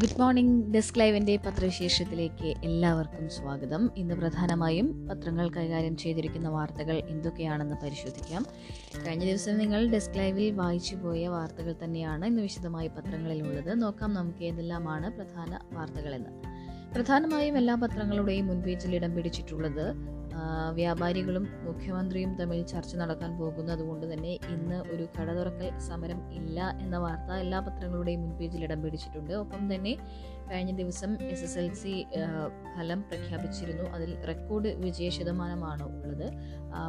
Good 0.00 0.20
morning 0.20 0.74
desk 0.74 0.98
ലൈവിന്റെ 0.98 1.36
പത്രവിശേഷത്തിലേക്ക് 1.36 2.54
എല്ലാവർക്കും 2.64 3.30
സ്വാഗതം. 3.30 3.90
ഇന്ന് 3.96 4.14
പ്രധാനമായും 4.14 5.08
പത്രങ്ങൾ 5.08 5.48
കൈകാര്യം 5.48 5.96
ചെയ്തിരിക്കുന്ന 5.96 6.48
വാർത്തകൾ 6.48 7.02
എന്തൊക്കെയാണെന്ന് 7.08 7.74
പരിശോധിക്കാം. 7.82 8.46
കഴിഞ്ഞ 9.06 9.24
ദിവസം 9.24 9.58
നിങ്ങൾ 9.58 9.86
ഡെസ്ക് 9.86 10.18
ലൈവിൽ 10.18 10.50
വായിച്ചു 10.50 10.96
പോയ 10.96 11.28
വാർത്തകൾ 11.28 11.74
തന്നെയാണ് 11.84 12.24
ഇന്ന് 12.24 12.42
വിശദമായി 12.42 12.88
പത്രങ്ങളിലുള്ളത്. 12.88 13.82
നോക്കാം 13.82 14.14
നമുക്ക് 14.14 14.44
ഏതെല്ലാമാണ് 14.44 15.12
പ്രധാന 15.12 15.60
വാർത്തകളെന്ന്. 15.72 16.30
പ്രധാനമായും 16.94 17.58
എല്ലാ 17.58 17.74
പത്രങ്ങളുടെയും 17.74 18.46
മുൻപേജിൽ 18.46 18.94
ഇടം 18.94 19.14
പിടിച്ചിട്ടുള്ളത് 19.14 20.15
വ്യാപാരികളും 20.72 21.48
മുഖ്യമന്ത്രിയും 21.64 22.36
തമ്മിൽ 22.36 22.66
ചർച്ച 22.66 22.96
നടക്കാൻ 22.96 23.38
പോകുന്നു 23.38 23.72
അതുകൊണ്ട് 23.72 24.12
തന്നെ 24.12 24.28
ഇന്ന് 24.28 24.82
ഒരു 24.90 25.08
കട 25.18 25.32
തുറക്കൽ 25.32 25.78
സമരം 25.78 26.32
ഇല്ല 26.32 26.78
എന്ന 26.80 26.98
വാർത്ത 26.98 27.32
എല്ലാ 27.32 27.60
പത്രങ്ങളുടെയും 27.60 28.20
മുൻപേജിൽ 28.20 28.64
ഇടം 28.64 28.82
പിടിച്ചിട്ടുണ്ട്. 28.82 29.32
ഒപ്പം 29.32 29.74
തന്നെ 29.74 29.96
കഴിഞ്ഞ 30.52 30.76
ദിവസം 30.76 31.22
എസ് 31.22 31.44
എസ് 31.44 31.58
എൽ 31.58 31.72
സി 31.74 32.06
ഫലം 32.76 33.02
പ്രഖ്യാപിച്ചിരുന്നു. 33.02 33.82
അതിൽ 33.82 34.24
റെക്കോർഡ് 34.24 34.68
വിജയ 34.68 35.08
ശതമാനമാണ് 35.08 35.82
ഉള്ളത്. 35.82 36.26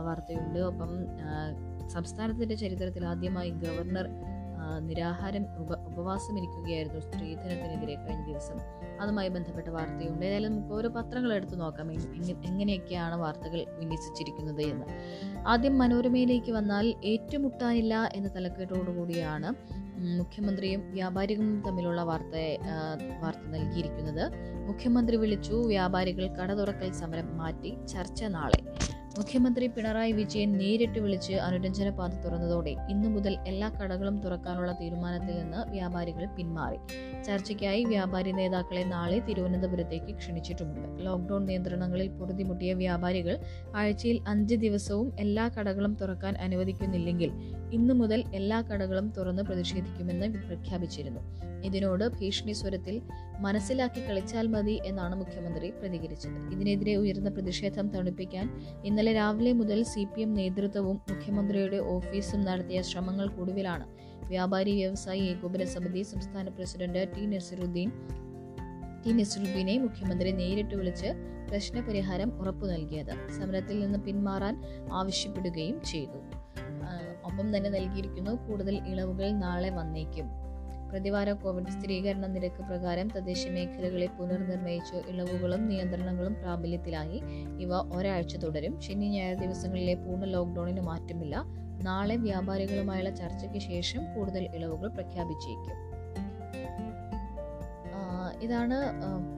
വാർത്തയുണ്ട്. 0.04 0.60
ഒപ്പം 0.60 0.90
സംസ്ഥാനത്തിന്റെ 1.90 2.56
ചരിത്രത്തിൽ 2.56 3.06
ആദ്യമായി 3.06 3.50
ഗവർണർ 3.50 4.08
നിരാഹാരം 4.80 5.46
ഉപ 5.58 5.74
ഉപവാസം 5.74 6.38
ഇരിക്കുകയായിരുന്നു 6.38 7.00
സ്ത്രീധനത്തിനെതിരെ 7.00 7.96
കഴിഞ്ഞ 7.96 8.26
ദിവസം. 8.26 8.58
അതുമായി 9.02 9.28
ബന്ധപ്പെട്ട 9.28 9.68
വാർത്തയുണ്ട്. 9.68 10.26
ഏതായാലും 10.26 10.56
നമുക്ക് 10.56 10.74
ഓരോ 10.74 10.90
പത്രങ്ങൾ 10.90 11.34
എടുത്ത് 11.34 11.60
നോക്കാം. 11.60 11.92
എങ്- 11.92 12.16
എങ്- 12.16 12.46
എങ്ങനെയൊക്കെയാണ് 12.46 13.16
വാർത്തകൾ 13.16 13.66
വിന്യസിച്ചിരിക്കുന്നത് 13.80 14.62
എന്ന്. 14.62 14.86
ആദ്യം 15.48 15.78
മനോരമയിലേക്ക് 15.78 16.52
വന്നാൽ 16.52 16.96
ഏറ്റുമുട്ടാനില്ല 17.04 18.10
എന്ന 18.14 18.36
തലക്കെട്ടോടുകൂടിയാണ് 18.36 18.98
കൂടിയാണ് 18.98 19.56
മുഖ്യമന്ത്രിയും 20.20 20.92
വ്യാപാരികളും 20.92 21.64
തമ്മിലുള്ള 21.68 22.04
വാർത്ത 22.04 22.26
വാർത്ത 23.22 23.40
നൽകിയിരിക്കുന്നത്. 23.40 24.32
മുഖ്യമന്ത്രി 24.68 25.18
വിളിച്ചു 25.18 25.54
വ്യാപാരികൾ 25.54 26.28
കട 26.28 26.54
തുറക്കൽ 26.54 26.92
സമരം 26.92 27.38
മാറ്റി 27.38 27.86
ചർച്ച 27.86 28.24
നാളെ. 28.24 28.64
മുഖ്യമന്ത്രി 29.18 29.68
പിണറായി 29.68 30.12
വിജയൻ 30.12 30.58
നേരിട്ട് 30.58 31.00
വിളിച്ച് 31.00 31.34
അനുരഞ്ജന 31.34 31.90
പാത 31.90 32.10
തുറന്നതോടെ 32.10 32.76
ഇന്നു 32.90 33.10
മുതൽ 33.10 33.38
എല്ലാ 33.48 33.70
കടകളും 33.70 34.22
തുറക്കാനുള്ള 34.22 34.72
തീരുമാനത്തിൽ 34.82 35.36
നിന്ന് 35.40 35.72
വ്യാപാരികൾ 35.72 36.26
പിന്മാറി. 36.26 36.78
ചർച്ചയ്ക്കായി 37.24 37.84
വ്യാപാരി 37.84 38.32
നേതാക്കളെ 38.32 38.84
നാളെ 38.84 39.20
തിരുവനന്തപുരത്തേക്ക് 39.20 40.16
ക്ഷണിച്ചിട്ടുമുണ്ട്. 40.16 41.06
ലോക്ക്ഡൌൺ 41.06 41.46
നിയന്ത്രണങ്ങളിൽ 41.46 42.08
പൊറുതിമുട്ടിയ 42.08 42.74
വ്യാപാരികൾ 42.74 43.40
ആഴ്ചയിൽ 43.76 44.20
അഞ്ച് 44.28 44.56
ദിവസവും 44.56 45.14
എല്ലാ 45.20 45.48
കടകളും 45.48 45.98
തുറക്കാൻ 46.02 46.38
അനുവദിക്കുന്നില്ലെങ്കിൽ 46.38 47.32
ഇന്നു 47.74 47.94
മുതൽ 47.94 48.24
എല്ലാ 48.34 48.62
കടകളും 48.62 49.14
തുറന്ന് 49.18 49.44
പ്രതിഷേധിക്കുമെന്ന് 49.44 50.34
പ്രഖ്യാപിച്ചിരുന്നു. 50.34 51.20
ഇതിനോട് 51.66 52.08
ഭീഷണി 52.08 52.52
സ്വരത്തിൽ 52.52 53.02
മനസ്സിലാക്കി 53.40 54.10
കളിച്ചാൽ 54.10 54.48
മതി 54.48 54.82
എന്നാണ് 54.86 55.16
മുഖ്യമന്ത്രി 55.16 55.70
പ്രതികരിച്ചത്. 55.70 56.54
ഇതിനെതിരെ 56.54 56.96
ഉയർന്ന 56.96 57.30
പ്രതിഷേധം 57.30 57.88
തണുപ്പിക്കാൻ 57.88 58.64
ഇന്നലെ 58.86 59.07
രാവിലെ 59.14 59.54
മുതൽ 59.54 59.84
സി 59.84 60.08
പി 60.16 60.22
എം 60.22 60.34
നേതൃത്വവും 60.34 61.02
മുഖ്യമന്ത്രിയുടെ 61.10 61.78
ഓഫീസും 61.78 62.42
നടത്തിയ 62.42 62.82
ശ്രമങ്ങൾക്കൊടുവിലാണ് 62.82 63.86
വ്യാപാരി 64.26 64.76
വ്യവസായി 64.76 65.20
ഏകോപന 65.20 65.64
സമിതി 65.64 66.02
സംസ്ഥാന 66.02 66.50
പ്രസിഡന്റ് 66.50 67.16
ടി 67.16 67.26
നസറുദ്ദീൻ 67.26 67.92
ടി 69.06 69.12
നസറുദ്ദീനെ 69.12 69.78
മുഖ്യമന്ത്രി 69.78 70.32
നേരിട്ട് 70.32 70.76
വിളിച്ച് 70.76 71.08
പ്രശ്നപരിഹാരം 71.50 72.40
ഉറപ്പു 72.40 72.68
നൽകിയത്. 72.68 73.32
സമരത്തിൽ 73.40 73.80
നിന്ന് 73.80 74.00
പിന്മാറാൻ 74.00 74.64
ആവശ്യപ്പെടുകയും 74.94 75.84
ചെയ്തു. 75.84 76.20
ഒപ്പം 77.26 77.58
തന്നെ 77.58 77.70
നൽകിയിരിക്കുന്നു 77.70 78.32
കൂടുതൽ 78.32 78.76
ഇളവുകൾ 78.88 79.32
നാളെ 79.32 79.70
വന്നേക്കും. 79.70 80.47
പ്രതിവാര 80.92 81.32
കോവിഡ് 81.32 81.68
സ്ഥിരീകരണ 81.68 82.26
നിരക്ക് 82.26 82.62
പ്രകാരം 82.64 83.08
തദ്ദേശ 83.08 83.48
മേഖലകളെ 83.48 84.06
പുനർനിർണയിച്ച് 84.06 84.96
ഇളവുകളും 84.96 85.68
നിയന്ത്രണങ്ങളും 85.68 86.34
പ്രാബല്യത്തിലായി. 86.34 87.22
ഇവ 87.60 87.98
ഒരാഴ്ച 87.98 88.36
തുടരും. 88.36 88.82
ശനി 88.82 89.10
ഞായർ 89.10 89.38
ദിവസങ്ങളിലെ 89.38 89.94
പൂർണ 89.94 90.26
ലോക്ക്ഡൌണിന് 90.26 90.82
മാറ്റമില്ല. 90.82 91.44
നാളെ 91.84 92.16
വ്യാപാരികളുമായുള്ള 92.16 93.10
ചർച്ചയ്ക്ക് 93.10 93.58
ശേഷം 93.58 94.16
കൂടുതൽ 94.16 94.50
ഇളവുകൾ 94.56 94.88
പ്രഖ്യാപിച്ചേക്കും. 94.88 95.88
ഇതാണ് 98.42 98.76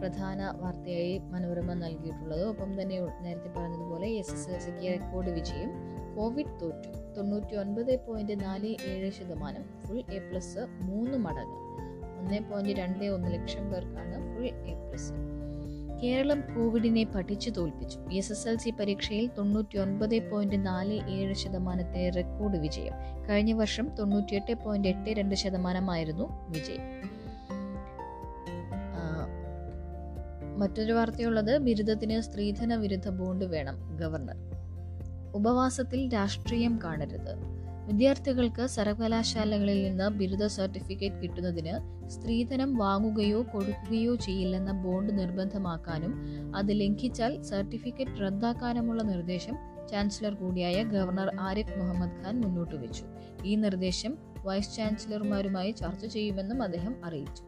പ്രധാന 0.02 0.54
വാർത്തയായി 0.62 1.18
മനോരമ 1.18 1.74
നൽകിയിട്ടുള്ളത്. 1.74 2.44
ഒപ്പം 2.44 2.82
തന്നെ 2.82 3.00
നേരത്തെ 3.00 3.50
പറഞ്ഞതുപോലെ 3.58 4.08
എസ് 4.08 4.34
എസ് 4.34 4.50
എൽ 4.50 4.60
സിക്ക് 4.60 4.82
റെക്കോർഡ് 4.82 5.30
വിജയം. 5.30 5.72
കോവിഡ് 6.16 6.60
തോറ്റു. 6.62 6.99
തൊണ്ണൂറ്റി 7.18 7.56
ഒൻപത് 7.56 8.06
പോയിന്റ് 8.06 8.44
നാല് 8.44 8.76
ഏഴ് 8.86 9.12
ശതമാനം. 9.12 9.64
ഫുൾ 9.88 10.04
എ 10.14 10.20
പ്ലസ് 10.20 10.60
മൂന്ന് 10.82 11.18
മടങ്ങ്. 11.18 11.70
ഒന്ന് 12.20 12.52
പോയിന്റ് 12.52 12.72
രണ്ട് 12.72 13.06
ഒന്ന് 13.06 13.34
ലക്ഷം 13.34 13.72
പേർക്കാണ് 13.72 14.36
ഫുൾ 14.36 14.46
എ 14.46 14.74
പ്ലസ് 14.74 15.14
കേരളം 16.04 16.42
കോവിഡിനെ 16.42 17.04
പഠിച്ചു 17.04 17.50
തോൽപ്പിച്ചു. 17.50 18.00
എസ് 18.12 18.32
എസ് 18.32 18.48
എൽ 18.48 18.58
സി 18.58 18.70
പരീക്ഷയിൽ 18.70 19.30
തൊണ്ണൂറ്റി 19.38 19.78
ഒൻപത് 19.78 20.30
പോയിന്റ് 20.30 20.66
നാല് 20.66 21.10
ഏഴ് 21.10 21.34
ശതമാനത്തെ 21.34 22.10
റെക്കോർഡ് 22.10 22.58
വിജയം. 22.58 22.94
കഴിഞ്ഞ 23.30 23.54
വർഷം 23.54 23.96
തൊണ്ണൂറ്റിയെട്ട് 24.00 24.54
പോയിന്റ് 24.54 24.88
എട്ട് 24.88 25.10
രണ്ട് 25.10 25.36
ശതമാനമായിരുന്നു 25.36 26.50
വിജയം. 26.50 26.84
മറ്റൊരു 30.60 30.94
വാർത്തയുള്ളത് 30.94 31.58
ബിരുദത്തിന് 31.58 32.22
സ്ത്രീധന 32.22 32.76
വിരുദ്ധ 32.76 33.10
ബോണ്ട് 33.10 33.46
വേണം 33.46 33.98
ഗവർണർ. 33.98 34.59
ഉപവാസത്തിൽ 35.34 36.14
രാഷ്ട്രീയം 36.14 36.80
കാണരുത്. 36.84 37.60
വിദ്യാർത്ഥികൾക്ക് 37.88 38.66
സർവകലാശാലകളിൽ 38.66 39.84
നിന്ന് 39.84 40.10
ബിരുദ 40.10 40.46
സർട്ടിഫിക്കറ്റ് 40.46 41.16
കിട്ടുന്നതിന് 41.16 41.80
സ്ത്രീധനം 42.10 42.76
വാങ്ങുകയോ 42.76 43.46
കൊടുക്കുകയോ 43.54 44.16
ചെയ്യില്ലെന്ന 44.16 44.72
ബോണ്ട് 44.72 45.20
നിർബന്ധമാക്കാനും 45.20 46.14
അത് 46.56 46.72
ലംഘിച്ചാൽ 46.72 47.42
സർട്ടിഫിക്കറ്റ് 47.42 48.22
റദ്ദാക്കാനുമുള്ള 48.22 49.04
നിർദ്ദേശം 49.04 49.56
ചാൻസലർ 49.92 50.34
കൂടിയായ 50.34 50.84
ഗവർണർ 50.84 51.36
ആരിഫ് 51.40 51.80
മുഹമ്മദ് 51.80 52.26
ഖാൻ 52.26 52.42
മുന്നോട്ട് 52.42 52.76
വെച്ചു 52.76 53.04
ഈ 53.46 53.56
നിർദ്ദേശം 53.56 54.18
വൈസ് 54.46 54.78
ചാൻസലർമാരുമായി 54.78 55.72
ചർച്ച 55.72 56.06
ചെയ്യുമെന്നും 56.06 56.64
അദ്ദേഹം 56.64 57.06
അറിയിച്ചു. 57.06 57.44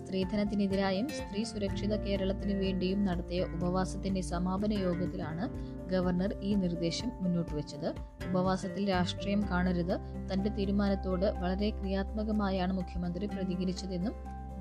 സ്ത്രീധനത്തിനെതിരായും 0.00 1.06
സ്ത്രീ 1.18 1.40
സുരക്ഷിത 1.50 1.94
കേരളത്തിനു 2.04 2.54
വേണ്ടിയും 2.62 3.00
നടത്തിയ 3.08 3.40
ഉപവാസത്തിന്റെ 3.56 4.22
സമാപന 4.32 4.72
യോഗത്തിലാണ് 4.86 5.44
ഗവർണർ 5.92 6.32
ഈ 6.48 6.50
നിർദ്ദേശം 6.62 7.10
മുന്നോട്ട് 7.22 7.52
വെച്ചത്. 7.58 7.88
ഉപവാസത്തിൽ 8.30 8.82
രാഷ്ട്രീയം 8.94 9.42
കാണരുത് 9.52 9.94
തന്റെ 10.32 10.50
തീരുമാനത്തോട് 10.58 11.26
വളരെ 11.42 11.70
ക്രിയാത്മകമായാണ് 11.80 12.72
മുഖ്യമന്ത്രി 12.80 13.28
പ്രതികരിച്ചതെന്നും 13.34 14.14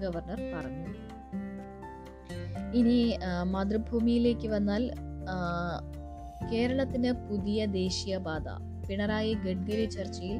ഗവർണർ 0.04 0.40
പറഞ്ഞു. 0.54 0.88
ഇനി 2.80 3.00
മാതൃഭൂമിയിലേക്ക് 3.54 4.48
വന്നാൽ 4.56 4.84
കേരളത്തിന് 6.52 7.12
പുതിയ 7.30 7.60
ദേശീയപാത. 7.80 8.48
പിണറായി 8.88 9.32
ഗഡ്കരി 9.46 9.86
ചർച്ചയിൽ 9.96 10.38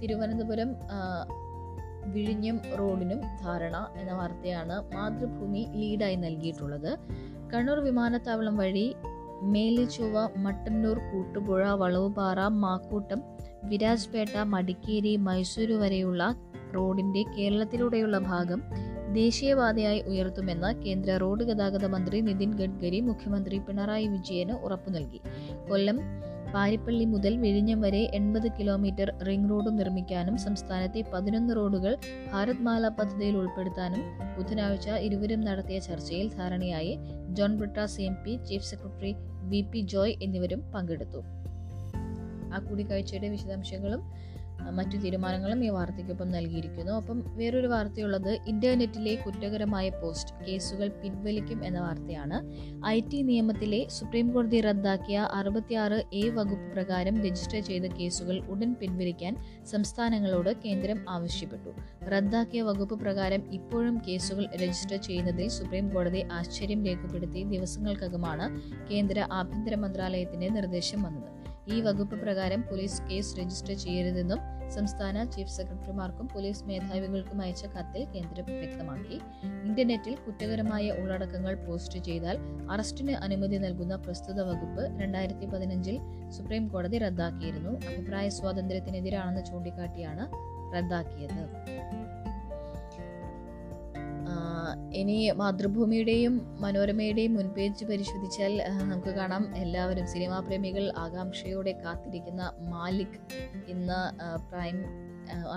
തിരുവനന്തപുരം 0.00 0.70
വിഴിഞ്ഞം 2.12 2.60
റോഡിനും 2.78 3.20
ധാരണ 3.44 3.88
എന്ന 3.96 4.12
വാർത്തയാണ് 4.12 4.94
മാതൃഭൂമി 4.94 5.66
ലീഡായി 5.74 6.16
നൽകിയിട്ടുള്ളത്. 6.16 6.98
കണ്ണൂർ 7.54 7.78
വിമാനത്താവളം 7.78 8.56
വഴി 8.56 8.94
മേലിച്ചുവ 9.42 10.28
മട്ടന്നൂർ 10.36 10.98
കൂട്ടുപുഴ 10.98 11.70
വളവുപാറ 11.70 12.40
മാക്കൂട്ടം 12.48 13.22
വിരാജ്പേട്ട 13.64 14.36
മടിക്കേരി 14.36 15.16
മൈസൂരു 15.16 15.72
വരെയുള്ള 15.72 16.34
റോഡിന്റെ 16.74 17.22
കേരളത്തിലൂടെയുള്ള 17.22 18.18
ഭാഗം 18.18 18.62
ദേശീയപാതയായി 19.12 20.02
ഉയർത്തുമെന്ന് 20.06 20.82
കേന്ദ്ര 20.82 21.16
റോഡ് 21.16 21.44
ഗതാഗത 21.44 21.86
മന്ത്രി 21.86 22.20
നിതിൻ 22.20 22.52
ഗഡ്കരി 22.52 23.00
മുഖ്യമന്ത്രി 23.00 23.58
പിണറായി 23.58 24.06
വിജയന് 24.06 24.52
ഉറപ്പു 24.52 24.90
നൽകി 24.90 25.20
കൊല്ലം 25.68 26.00
പാരിപ്പള്ളി 26.54 27.04
മുതൽ 27.04 27.36
വിഴിഞ്ഞം 27.36 27.80
വരെ 27.80 28.10
എൺപത് 28.14 28.48
കിലോമീറ്റർ 28.58 29.08
റിംഗ് 29.26 29.50
റോഡ് 29.50 29.78
നിർമ്മിക്കാനും 29.78 30.36
സംസ്ഥാനത്തെ 30.36 31.04
പതിനൊന്ന് 31.12 31.56
റോഡുകൾ 31.56 31.96
ഭാരത് 32.32 32.62
മാല 32.62 32.88
പദ്ധതിയിൽ 32.88 33.36
ഉൾപ്പെടുത്താനും 33.36 34.02
ബുധനാഴ്ച 34.36 34.88
ഇരുവരും 34.90 35.40
നടത്തിയ 35.40 35.78
ചർച്ചയിൽ 35.78 36.28
ധാരണയായി 36.34 36.98
John 37.28 37.56
Brittas 37.56 38.00
M 38.00 38.16
P 38.24 38.44
chief 38.44 38.64
secretary 38.64 39.14
V 39.48 39.60
P 39.72 39.78
Joy 39.78 40.14
എന്നിവരും 40.22 40.72
പങ്കെടുത്തു. 40.72 41.22
ആ 42.54 42.58
കൂടിക്കാഴ്ചയുടെ 42.58 43.28
വിശദാംശങ്ങളും 43.28 44.02
മറ്റു 44.70 44.96
തീരുമാനങ്ങളും 44.96 45.64
ഈ 45.64 45.68
വാർത്തയ്ക്കൊപ്പം 45.68 46.30
നൽകിയിരിക്കുന്നു. 46.30 46.92
ഒപ്പം 46.92 47.36
വേറൊരു 47.36 47.66
വാർത്തയുള്ളത് 47.66 48.38
ഇന്റർനെറ്റിലെ 48.46 49.14
കുറ്റകരമായ 49.14 49.88
പോസ്റ്റ് 49.88 50.46
കേസുകൾ 50.46 50.88
പിൻവലിക്കും 50.88 51.64
എന്ന 51.64 51.80
വാർത്തയാണ്. 51.80 52.40
ഐ 52.86 53.00
ടി 53.00 53.22
നിയമത്തിലെ 53.22 53.86
സുപ്രീം 53.88 54.32
കോടതി 54.32 54.60
റദ്ദാക്കിയ 54.60 55.28
അറുപത്തിയാറ് 55.32 56.04
എ 56.12 56.28
വകുപ്പ് 56.28 56.72
പ്രകാരം 56.72 57.22
രജിസ്റ്റർ 57.22 57.62
ചെയ്ത 57.62 57.82
കേസുകൾ 57.82 58.38
ഉടൻ 58.38 58.76
പിൻവലിക്കാൻ 58.80 59.36
സംസ്ഥാനങ്ങളോട് 59.70 60.56
കേന്ദ്രം 60.64 61.04
ആവശ്യപ്പെട്ടു. 61.08 61.70
റദ്ദാക്കിയ 62.06 62.62
വകുപ്പ് 62.62 63.00
പ്രകാരം 63.00 63.54
ഇപ്പോഴും 63.54 64.02
കേസുകൾ 64.08 64.46
രജിസ്റ്റർ 64.56 64.96
ചെയ്യുന്നതിൽ 64.96 65.48
സുപ്രീം 65.48 65.88
കോടതി 65.88 66.24
ആശ്ചര്യം 66.32 66.84
രേഖപ്പെടുത്തി 66.84 67.44
ദിവസങ്ങൾക്കകമാണ് 67.44 68.60
കേന്ദ്ര 68.92 69.28
ആഭ്യന്തര 69.32 69.74
മന്ത്രാലയത്തിന്റെ 69.74 70.48
നിർദ്ദേശം 70.48 71.02
വന്നത്. 71.02 71.34
ഈ 71.74 71.80
വകുപ്പ് 71.80 72.20
പ്രകാരം 72.20 72.62
പോലീസ് 72.62 73.02
കേസ് 73.02 73.36
രജിസ്റ്റർ 73.36 73.74
ചെയ്യരുതെന്നും 73.74 74.38
സംസ്ഥാന 74.70 75.24
ചീഫ് 75.24 75.50
സെക്രട്ടറിമാർക്കും 75.50 76.28
പോലീസ് 76.34 76.64
മേധാവികൾക്കും 76.64 77.42
അയച്ച 77.42 77.66
കത്തിൽ 77.66 78.04
കേന്ദ്രം 78.04 78.44
വ്യക്തമാക്കി. 78.44 79.20
ഇന്റർനെറ്റിൽ 79.64 80.14
കുറ്റകരമായ 80.14 80.90
ഉള്ളടക്കങ്ങൾ 80.90 81.66
പോസ്റ്റ് 81.66 81.98
ചെയ്താൽ 81.98 82.38
അറസ്റ്റിന് 82.70 83.12
അനുമതി 83.12 83.56
നൽകുന്ന 83.56 83.96
പ്രസ്തുത 83.96 84.40
വകുപ്പ് 84.40 85.00
രണ്ടായിരത്തി 85.02 85.46
പതിനഞ്ചിൽ 85.46 85.98
സുപ്രീം 86.30 86.68
കോടതി 86.68 86.98
റദ്ദാക്കിയിരുന്നു. 86.98 87.70
അഭിപ്രായ 87.70 88.28
സ്വാതന്ത്ര്യത്തിനെതിരാണെന്ന് 88.28 89.44
ചൂണ്ടിക്കാട്ടിയാണ് 89.44 90.26
റദ്ദാക്കിയത്. 90.76 91.44
ഇനി 95.00 95.16
മാതൃഭൂമിയുടെയും 95.40 96.34
മനോരമയുടെയും 96.64 97.32
മുൻപേജ് 97.38 97.84
പരിശോധിച്ചാൽ 97.90 98.52
നമുക്ക് 98.80 99.12
കാണാം. 99.18 99.44
എല്ലാവരും 99.62 100.06
സിനിമാ 100.14 100.38
പ്രേമികൾ 100.48 100.84
ആകാംക്ഷയോടെ 101.04 101.74
കാത്തിരിക്കുന്ന 101.84 102.42
മാലിക് 102.74 103.18
ഇന്ന് 103.74 104.00
പ്രൈം 104.50 104.78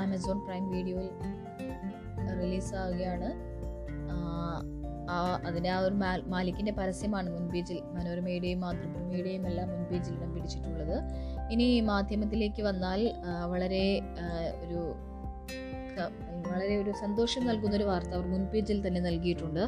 ആമസോൺ 0.02 0.40
പ്രൈം 0.48 0.66
വീഡിയോയിൽ 0.76 1.14
റിലീസാവുകയാണ്. 2.42 3.30
അതിന് 5.48 5.70
ആ 5.74 5.76
ഒരു 5.88 5.96
മാലിക്കിന്റെ 6.34 6.72
പരസ്യമാണ് 6.80 7.28
മുൻപേജിൽ 7.36 7.78
മനോരമയുടെയും 7.98 8.60
മാതൃഭൂമിയുടെയും 8.66 9.44
എല്ലാം 9.50 9.68
മുൻപേജിൽ 9.74 10.14
ഇടം 10.18 10.32
പിടിച്ചിട്ടുള്ളത്. 10.36 10.98
ഇനി 11.54 11.68
മാധ്യമത്തിലേക്ക് 11.92 12.62
വന്നാൽ 12.70 13.02
വളരെ 13.54 13.86
ഒരു 14.64 14.82
വളരെ 16.50 16.78
ഒരു 16.78 16.92
സന്തോഷം 16.92 17.48
നൽകുന്ന 17.48 17.76
ഒരു 17.76 17.84
വാർത്ത 17.84 18.10
അവർ 18.10 18.26
മുൻപേജിൽ 18.26 18.88
തന്നെ 18.88 19.02
നൽകിയിട്ടുണ്ട്. 19.02 19.68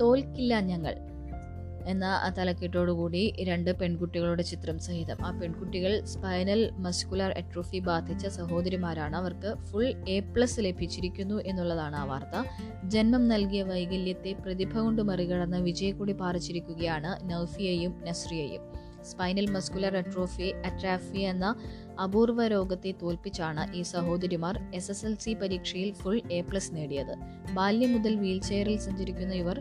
തോൽക്കില്ല 0.00 0.60
ഞങ്ങൾ 0.60 0.96
എന്ന 1.86 2.34
തലക്കെട്ടോടുകൂടി 2.38 3.34
രണ്ട് 3.42 3.78
പെൺകുട്ടികളുടെ 3.78 4.42
ചിത്രം 4.42 4.78
സഹിതം. 4.78 5.26
ആ 5.26 5.38
പെൺകുട്ടികൾ 5.38 6.04
സ്പൈനൽ 6.04 6.70
മസ്കുലർ 6.72 7.32
അട്രോഫി 7.32 7.78
ബാധിച്ച 7.78 8.26
സഹോദരിമാരാണ്. 8.26 9.16
അവർക്ക് 9.16 9.54
ഫുൾ 9.64 10.04
എ 10.08 10.20
പ്ലസ് 10.20 10.60
ലഭിച്ചിരിക്കുന്നു 10.60 11.42
എന്നുള്ളതാണ് 11.46 11.96
ആ 11.96 12.04
വാർത്ത. 12.04 12.44
ജന്മം 12.84 13.28
നൽകിയ 13.28 13.62
വൈകല്യത്തെ 13.62 14.32
പ്രതിഭ 14.32 14.78
കൊണ്ട് 14.78 15.02
മറികടന്ന് 15.02 15.56
വിജയക്കൊടി 15.56 16.12
പാറിച്ചിരിക്കുകയാണ് 16.12 17.30
നൌഫിയയും 17.30 18.02
നസ്രിയയും. 18.06 18.85
സ്പൈനൽ 19.06 19.46
മസ്കുലർ 19.50 19.96
അട്രോഫി 19.96 20.48
അട്രാഫി 20.64 21.18
എന്ന 21.18 21.46
അപൂർവ 22.02 22.46
രോഗത്തെ 22.46 22.94
തോൽപ്പിച്ചാണ് 23.02 23.74
ഈ 23.74 23.82
സഹോദരിമാർ 23.82 24.58
എസ് 24.74 24.90
എസ് 24.90 25.06
എൽ 25.06 25.14
സി 25.14 25.34
പരീക്ഷയിൽ 25.34 25.92
ഫുൾ 25.92 26.20
എ 26.32 26.40
പ്ലസ് 26.40 26.74
നേടിയത്. 26.74 27.14
ബാല്യം 27.54 27.92
മുതൽ 27.92 28.16
വീൽചെയറിൽ 28.16 28.78
സഞ്ചരിക്കുന്ന 28.78 29.34
ഇവർ 29.34 29.60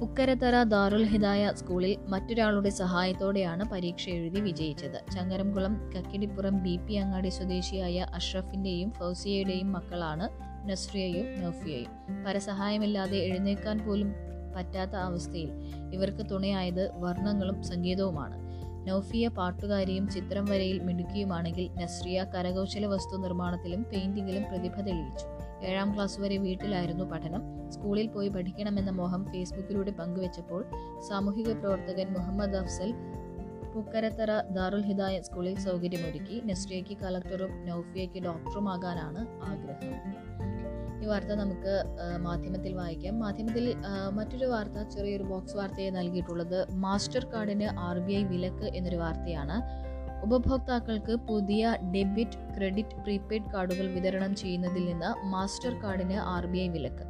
പുക്കരത്തറ 0.00 0.62
ദാറുൽ 0.62 1.04
ഹിദായ 1.04 1.52
സ്കൂളിൽ 1.54 1.92
മറ്റൊരാളുടെ 2.08 2.70
സഹായത്തോടെയാണ് 2.70 3.64
പരീക്ഷ 3.70 4.08
എഴുതി 4.08 4.40
വിജയിച്ചത്. 4.40 4.98
ചങ്ങരംകുളം 5.12 5.74
കക്കിടിപ്പുറം 5.92 6.62
ബി 6.62 6.74
പി 6.76 6.94
അങ്ങാടി 6.94 7.28
സ്വദേശിയായ 7.28 8.06
അഷ്റഫിന്റെയും 8.14 8.90
ഫൗസിയയുടെയും 8.90 9.72
മക്കളാണ് 9.72 10.28
നസ്രിയയും 10.68 11.26
നൌഫിയയും. 11.42 11.92
പരസഹായമില്ലാതെ 12.24 13.18
എഴുന്നേക്കാൻ 13.18 13.78
പോലും 13.86 14.10
പറ്റാത്ത 14.56 14.90
അവസ്ഥയിൽ 14.90 15.50
ഇവർക്ക് 15.92 16.30
തുണയായത് 16.30 17.00
വർണങ്ങളും 17.00 17.62
സംഗീതവുമാണ്. 17.62 18.46
നൌഫിയ 18.88 19.28
പാട്ടുകാരിയും 19.28 20.08
ചിത്രം 20.08 20.44
വരയിൽ 20.44 20.78
മിടുക്കിയുമാണെങ്കിൽ 20.78 21.70
നസ്രിയ 21.82 22.26
കരകൗശല 22.34 22.86
വസ്തു 22.86 23.16
നിർമ്മാണത്തിലും 23.16 23.82
പെയിന്റിങ്ങിലും 23.92 24.42
പ്രതിഭ 24.42 24.80
തെളിയിച്ചു. 24.80 25.26
ഏഴാം 25.66 25.94
ക്ലാസ് 25.94 26.20
വരെ 26.20 26.36
വീട്ടിലായിരുന്നു 26.36 27.04
പഠനം. 27.04 27.42
സ്കൂളിൽ 27.70 28.06
പോയി 28.06 28.28
പഠിക്കണമെന്ന 28.28 28.90
മോഹം 28.90 29.24
ഫേസ്ബുക്കിലൂടെ 29.24 29.90
പങ്കുവച്ചപ്പോൾ 29.90 30.64
സാമൂഹിക 31.08 31.52
പ്രവർത്തകൻ 31.52 32.12
മുഹമ്മദ് 32.12 32.56
അഫ്സൽ 32.56 32.94
പൂക്കരത്തറ 33.74 34.40
ദാറുൽ 34.50 34.82
ഹിദായ 34.82 35.20
സ്കൂളിൽ 35.20 35.58
സൗകര്യമൊരുക്കി 35.58 36.42
നസ്രിയയ്ക്ക് 36.44 36.96
കളക്ടറും 36.98 37.66
നൌഫിയയ്ക്ക് 37.66 38.22
ഡോക്ടറുമാകാനാണ് 38.22 39.22
ആഗ്രഹം. 39.42 40.55
ഈ 41.06 41.08
വാർത്ത 41.08 41.32
നമുക്ക് 41.40 41.72
മാധ്യമത്തിൽ 42.26 42.72
വായിക്കാം. 42.78 43.14
മാധ്യമത്തിൽ 43.24 43.64
മറ്റൊരു 44.16 44.46
വാർത്ത 44.52 44.78
ചെറിയൊരു 44.94 45.24
ബോക്സ് 45.32 45.56
വാർത്തയെ 45.58 45.90
നൽകിയിട്ടുള്ളത് 45.96 46.56
മാസ്റ്റർ 46.84 47.24
കാർഡിന് 47.32 47.68
ആർ 47.88 47.98
ബി 48.06 48.14
ഐ 48.20 48.22
വിലക്ക് 48.30 48.66
എന്നൊരു 48.78 48.98
വാർത്തയാണ്. 49.02 49.56
ഉപഭോക്താക്കൾക്ക് 50.26 51.14
പുതിയ 51.28 51.72
ഡെബിറ്റ് 51.94 52.38
ക്രെഡിറ്റ് 52.54 52.96
പ്രീപെയ്ഡ് 53.04 53.50
കാർഡുകൾ 53.52 53.86
വിതരണം 53.96 54.32
ചെയ്യുന്നതിൽ 54.42 54.84
നിന്ന് 54.90 55.10
മാസ്റ്റർ 55.34 55.74
കാർഡിന് 55.84 56.18
ആർ 56.34 56.46
ബി 56.54 56.60
ഐ 56.64 56.68
വിലക്ക്. 56.76 57.06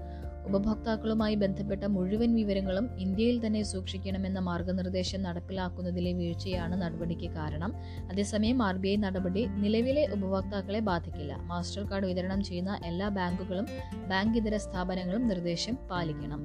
ഉപഭോക്താക്കളുമായി 0.47 1.35
ബന്ധപ്പെട്ട 1.35 1.85
മുഴുവൻ 1.85 2.35
വിവരങ്ങളും 2.35 2.87
ഇന്ത്യയിൽ 2.99 3.47
തന്നെ 3.47 3.63
സൂക്ഷിക്കണമെന്ന 3.63 4.39
മാർഗനിർദ്ദേശം 4.39 5.23
നടപ്പിലാക്കുന്നതിലെ 5.23 6.13
വീഴ്ചയാണ് 6.13 6.83
നടപടിക്ക് 6.83 7.31
കാരണം. 7.31 7.73
അതേസമയം 8.13 8.63
ആർ 8.63 8.77
ബി 8.77 8.89
ഐ 8.89 8.97
നടപടി 8.97 9.47
നിലവിലെ 9.47 10.05
ഉപഭോക്താക്കളെ 10.13 10.81
ബാധിക്കില്ല. 10.81 11.37
മാസ്റ്റർ 11.37 11.83
കാർഡ് 11.83 12.07
വിതരണം 12.07 12.45
ചെയ്യുന്ന 12.45 12.79
എല്ലാ 12.85 13.09
ബാങ്കുകളും 13.09 13.67
ബാങ്ക് 14.09 14.39
ഇതര 14.39 14.57
സ്ഥാപനങ്ങളും 14.57 15.29
നിർദ്ദേശം 15.29 15.79
പാലിക്കണം. 15.91 16.43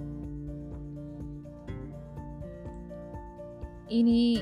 ഇനി 3.91 4.37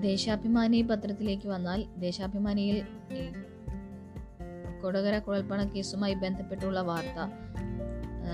ദേശാഭിമാനി 0.00 0.82
പത്രത്തിലേക്ക് 0.82 1.48
വന്നാൽ 1.48 1.84
ദേശാഭിമാനിയിൽ 1.96 2.78
കൊടകര 4.82 5.18
കുഴൽപ്പണ 5.18 5.60
കേസുമായി 5.64 6.14
ബന്ധപ്പെട്ടുള്ള 6.14 6.80
വാർത്ത. 6.80 7.18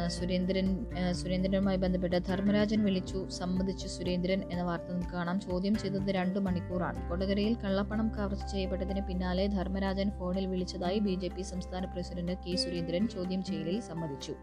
സുരേന്ദ്രൻ 0.08 0.86
സുരേന്ദ്രനുമായി 1.12 1.76
ബന്ധപ്പെട്ട് 1.76 2.18
ധർമ്മരാജൻ 2.28 2.84
വിളിച്ചു 2.84 3.28
സമ്മതിച്ചു 3.28 3.88
സുരേന്ദ്രൻ 3.88 4.42
എന്ന 4.52 4.62
വാർത്ത 4.62 4.92
നമുക്ക് 4.92 5.10
കാണാം. 5.10 5.40
ചോദ്യം 5.40 5.74
ചെയ്തത് 5.74 6.10
രണ്ടു 6.14 6.38
മണിക്കൂറാണ്. 6.38 7.08
കൊടകരയിൽ 7.08 7.54
കള്ളപ്പണം 7.54 8.08
കവർച്ച 8.08 8.46
ചെയ്യപ്പെട്ടതിന് 8.46 9.06
പിന്നാലെ 9.08 9.46
ധർമ്മരാജൻ 9.46 10.10
ഫോണിൽ 10.10 10.46
വിളിച്ചതായി 10.46 10.98
ബി 10.98 11.14
ജെ 11.14 11.28
പി 11.28 11.42
സംസ്ഥാന 11.42 11.84
പ്രസിഡന്റ് 11.84 12.32
കെ 12.32 12.56
സുരേന്ദ്രൻ 12.56 13.08
ചോദ്യം 13.08 13.44
ചെയ്യലിൽ 13.44 13.80
സമ്മതിച്ചു. 13.80 14.34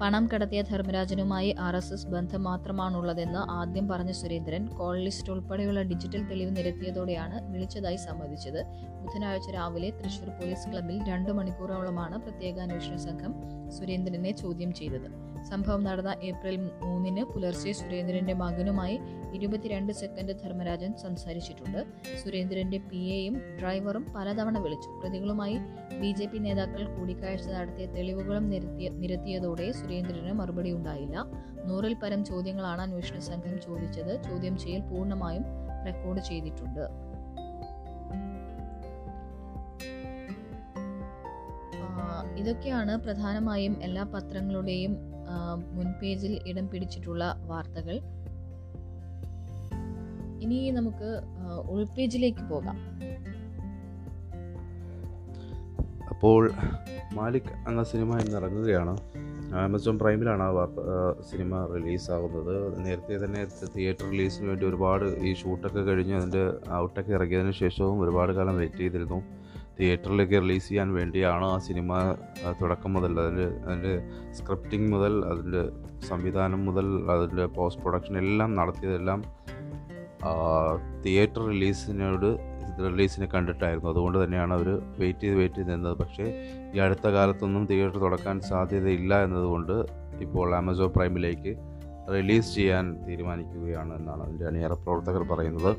പണം 0.00 0.28
കടത്തിയ 0.34 0.62
ധർമ്മരാജനുമായി 0.62 1.56
ആർ 1.60 1.76
എസ് 1.76 1.92
എസ് 1.92 2.06
ബന്ധം 2.06 2.44
മാത്രമാണുള്ളതെന്ന് 2.44 3.38
ആദ്യം 3.38 3.88
പറഞ്ഞ 3.88 4.10
സുരേന്ദ്രൻ 4.10 4.66
കോൾ 4.66 4.98
ലിസ്റ്റ് 5.00 5.32
ഉൾപ്പെടെയുള്ള 5.32 5.82
ഡിജിറ്റൽ 5.82 6.28
തെളിവ് 6.28 6.56
നിരത്തിയതോടെയാണ് 6.56 7.52
വിളിച്ചതായി 7.52 7.96
സമ്മതിച്ചത്. 7.96 8.64
ബുധനാഴ്ച 9.02 9.50
രാവിലെ 9.50 9.90
തൃശൂർ 9.90 10.28
പോലീസ് 10.28 10.68
ക്ലബിൽ 10.68 11.08
രണ്ടു 11.08 11.32
മണിക്കൂറോളമാണ് 11.32 12.18
പ്രത്യേക 12.18 12.58
അന്വേഷണ 12.58 12.96
സംഘം 12.96 13.61
സുരേന്ദ്രനെ 13.78 14.30
ചോദ്യം 14.30 14.72
ചെയ്തത്. 14.72 15.08
സംഭവം 15.50 15.84
നടന്ന 15.84 16.16
ഏപ്രിൽ 16.22 16.56
മൂന്നിന് 16.82 17.22
പുലർച്ചെ 17.24 17.72
സുരേന്ദ്രന്റെ 17.72 18.34
മകനുമായി 18.34 18.98
ഇരുപത്തിരണ്ട് 19.32 19.92
സെക്കൻഡ് 19.92 20.34
ധർമ്മരാജൻ 20.42 20.92
സംസാരിച്ചിട്ടുണ്ട്. 21.02 21.80
സുരേന്ദ്രന്റെ 22.24 22.78
പി 22.78 22.96
എയും 22.96 23.40
ഡ്രൈവറും 23.60 24.06
പലതവണ 24.16 24.58
വിളിച്ചു. 24.58 25.00
പ്രതികളുമായി 25.00 25.56
ബി 26.00 26.12
ജെ 26.12 26.26
പി 26.26 26.38
നേതാക്കൾ 26.38 26.96
കൂടിക്കാഴ്ച 26.96 27.48
നടത്തിയ 27.48 27.86
തെളിവുകളും 27.86 28.50
നിരത്തിയ 28.50 28.88
നിരത്തിയതോടെ 28.88 29.72
സുരേന്ദ്രന് 29.72 30.32
മറുപടി 30.32 30.72
ഉണ്ടായില്ല. 30.72 31.24
നൂറിൽ 31.64 31.94
പരം 31.94 32.24
ചോദ്യങ്ങളാണ് 32.24 32.82
അന്വേഷണ 32.82 33.18
സംഘം 33.18 33.60
ചോദിച്ചത്. 33.60 34.22
ചോദ്യം 34.22 34.58
ചെയ്യൽ 34.58 34.80
പൂർണമായും 34.80 35.44
റെക്കോർഡ് 35.86 36.20
ചെയ്തിട്ടുണ്ട്. 36.20 37.11
ഇതൊക്കെയാണ് 42.38 42.96
പ്രധാനമായും 42.96 43.74
എല്ലാ 43.82 44.04
പത്രങ്ങളുടെയും 44.14 44.92
മുൻപേജിൽ 45.74 46.40
ഇടം 46.46 46.68
പിടിച്ചിട്ടുള്ള 46.68 47.24
വാർത്തകൾ. 47.46 47.96
ഇനി 50.42 50.70
നമുക്ക് 50.70 51.10
ഉൾപേജിലേക്ക് 51.70 52.44
പോകാം. 52.48 52.78
അപ്പോൾ 56.10 56.50
മാലിക് 57.14 57.52
എന്ന 57.68 57.82
സിനിമ 57.82 58.18
ഇന്നിറങ്ങുകയാണ് 58.18 58.96
ആമസോൺ 59.54 59.98
പ്രൈമിലാണ് 59.98 60.42
ആ 60.42 60.48
വാർത്ത 60.48 60.80
സിനിമ 61.30 61.66
റിലീസാകുന്നത് 61.74 62.84
നേരത്തെ 62.84 63.24
തന്നെ 63.24 63.46
തിയേറ്റർ 63.76 64.10
റിലീസിന് 64.10 64.48
വേണ്ടി 64.48 64.66
ഒരുപാട് 64.66 65.04
ഈ 65.04 65.34
ഷൂട്ടൊക്കെ 65.34 65.80
കഴിഞ്ഞ് 65.80 66.14
അതിന്റെ 66.14 66.44
ഔട്ടൊക്കെ 66.74 67.12
ഇറങ്ങിയതിന് 67.12 67.52
ശേഷവും 67.52 68.00
ഒരുപാട് 68.00 68.32
കാലം 68.32 68.56
വെയിറ്റ് 68.56 68.76
ചെയ്തിരുന്നു. 68.76 69.41
തിയേറ്ററിലേക്ക് 69.78 70.36
റിലീസ് 70.44 70.68
ചെയ്യാൻ 70.68 70.88
വേണ്ടിയാണ് 70.94 71.44
ആ 71.44 71.56
സിനിമ 71.68 71.92
തുടക്കം 72.60 72.92
മുതൽ 72.92 73.12
അതിന്റെ 73.20 73.46
അതിന്റെ 73.66 73.94
സ്ക്രിപ്റ്റിംഗ് 74.38 74.88
മുതൽ 74.94 75.14
അതിന്റെ 75.30 75.62
സംവിധാനം 76.08 76.60
മുതൽ 76.66 76.88
അതിന്റെ 77.14 77.46
പോസ്റ്റ് 77.58 77.82
പ്രൊഡക്ഷൻ 77.82 78.16
എല്ലാം 78.24 78.50
നടത്തിയതെല്ലാം 78.54 79.20
തിയേറ്റർ 81.04 81.42
റിലീസിനോട് 81.52 82.28
റിലീസിനെ 82.86 83.26
കണ്ടിട്ടായിരുന്നു. 83.34 83.88
അതുകൊണ്ട് 83.90 84.16
തന്നെയാണ് 84.24 84.52
അവർ 84.54 84.68
വെയിറ്റ് 85.00 85.20
ചെയ്ത് 85.20 85.36
വെയിറ്റ് 85.38 85.58
ചെയ്ത് 85.58 85.72
നിന്നത്. 85.72 85.96
പക്ഷേ 86.02 86.26
ഈ 86.74 86.78
അടുത്ത 86.78 87.06
കാലത്തൊന്നും 87.08 87.64
തിയേറ്റർ 87.70 87.98
തുടക്കാൻ 87.98 88.36
സാധ്യതയില്ല 88.50 89.12
എന്നതുകൊണ്ട് 89.24 89.74
ഇപ്പോൾ 90.26 90.48
ആമസോൺ 90.60 90.90
പ്രൈമിലേക്ക് 90.96 91.52
റിലീസ് 92.14 92.54
ചെയ്യാൻ 92.54 92.86
തീരുമാനിക്കുകയാണ് 93.08 93.92
എന്നാണ് 93.98 94.22
അതിന്റെ 94.22 94.46
അണിയറ 94.46 94.72
പ്രവർത്തകർ 94.84 95.22
പറയുന്നത്. 95.32 95.72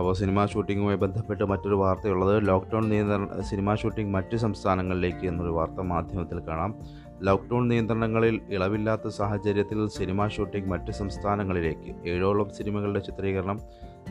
അപ്പോൾ 0.00 0.14
സിനിമാ 0.14 0.46
ഷൂട്ടിങ്ങുമായി 0.46 0.96
ബന്ധപ്പെട്ട് 0.96 1.44
മറ്റൊരു 1.44 1.74
വാർത്തയുള്ളത് 1.74 2.48
ലോക്ക്ഡൗൺ 2.48 2.88
നിയന്ത്രണ 2.88 3.40
സിനിമാ 3.40 3.74
ഷൂട്ടിംഗ് 3.74 4.12
മറ്റ് 4.12 4.36
സംസ്ഥാനങ്ങളിലേക്ക് 4.36 5.26
എന്നൊരു 5.26 5.50
വാർത്ത 5.50 5.80
മാധ്യമത്തിൽ 5.80 6.38
കാണാം. 6.48 6.74
ലോക്ക്ഡൗൺ 7.22 7.68
നിയന്ത്രണങ്ങളിൽ 7.68 8.40
ഇളവില്ലാത്ത 8.50 9.08
സാഹചര്യത്തിൽ 9.08 9.88
സിനിമാ 9.88 10.28
ഷൂട്ടിംഗ് 10.28 10.68
മറ്റ് 10.68 10.90
സംസ്ഥാനങ്ങളിലേക്ക് 10.90 11.94
ഏഴോളം 12.08 12.50
സിനിമകളുടെ 12.50 13.00
ചിത്രീകരണം 13.00 13.60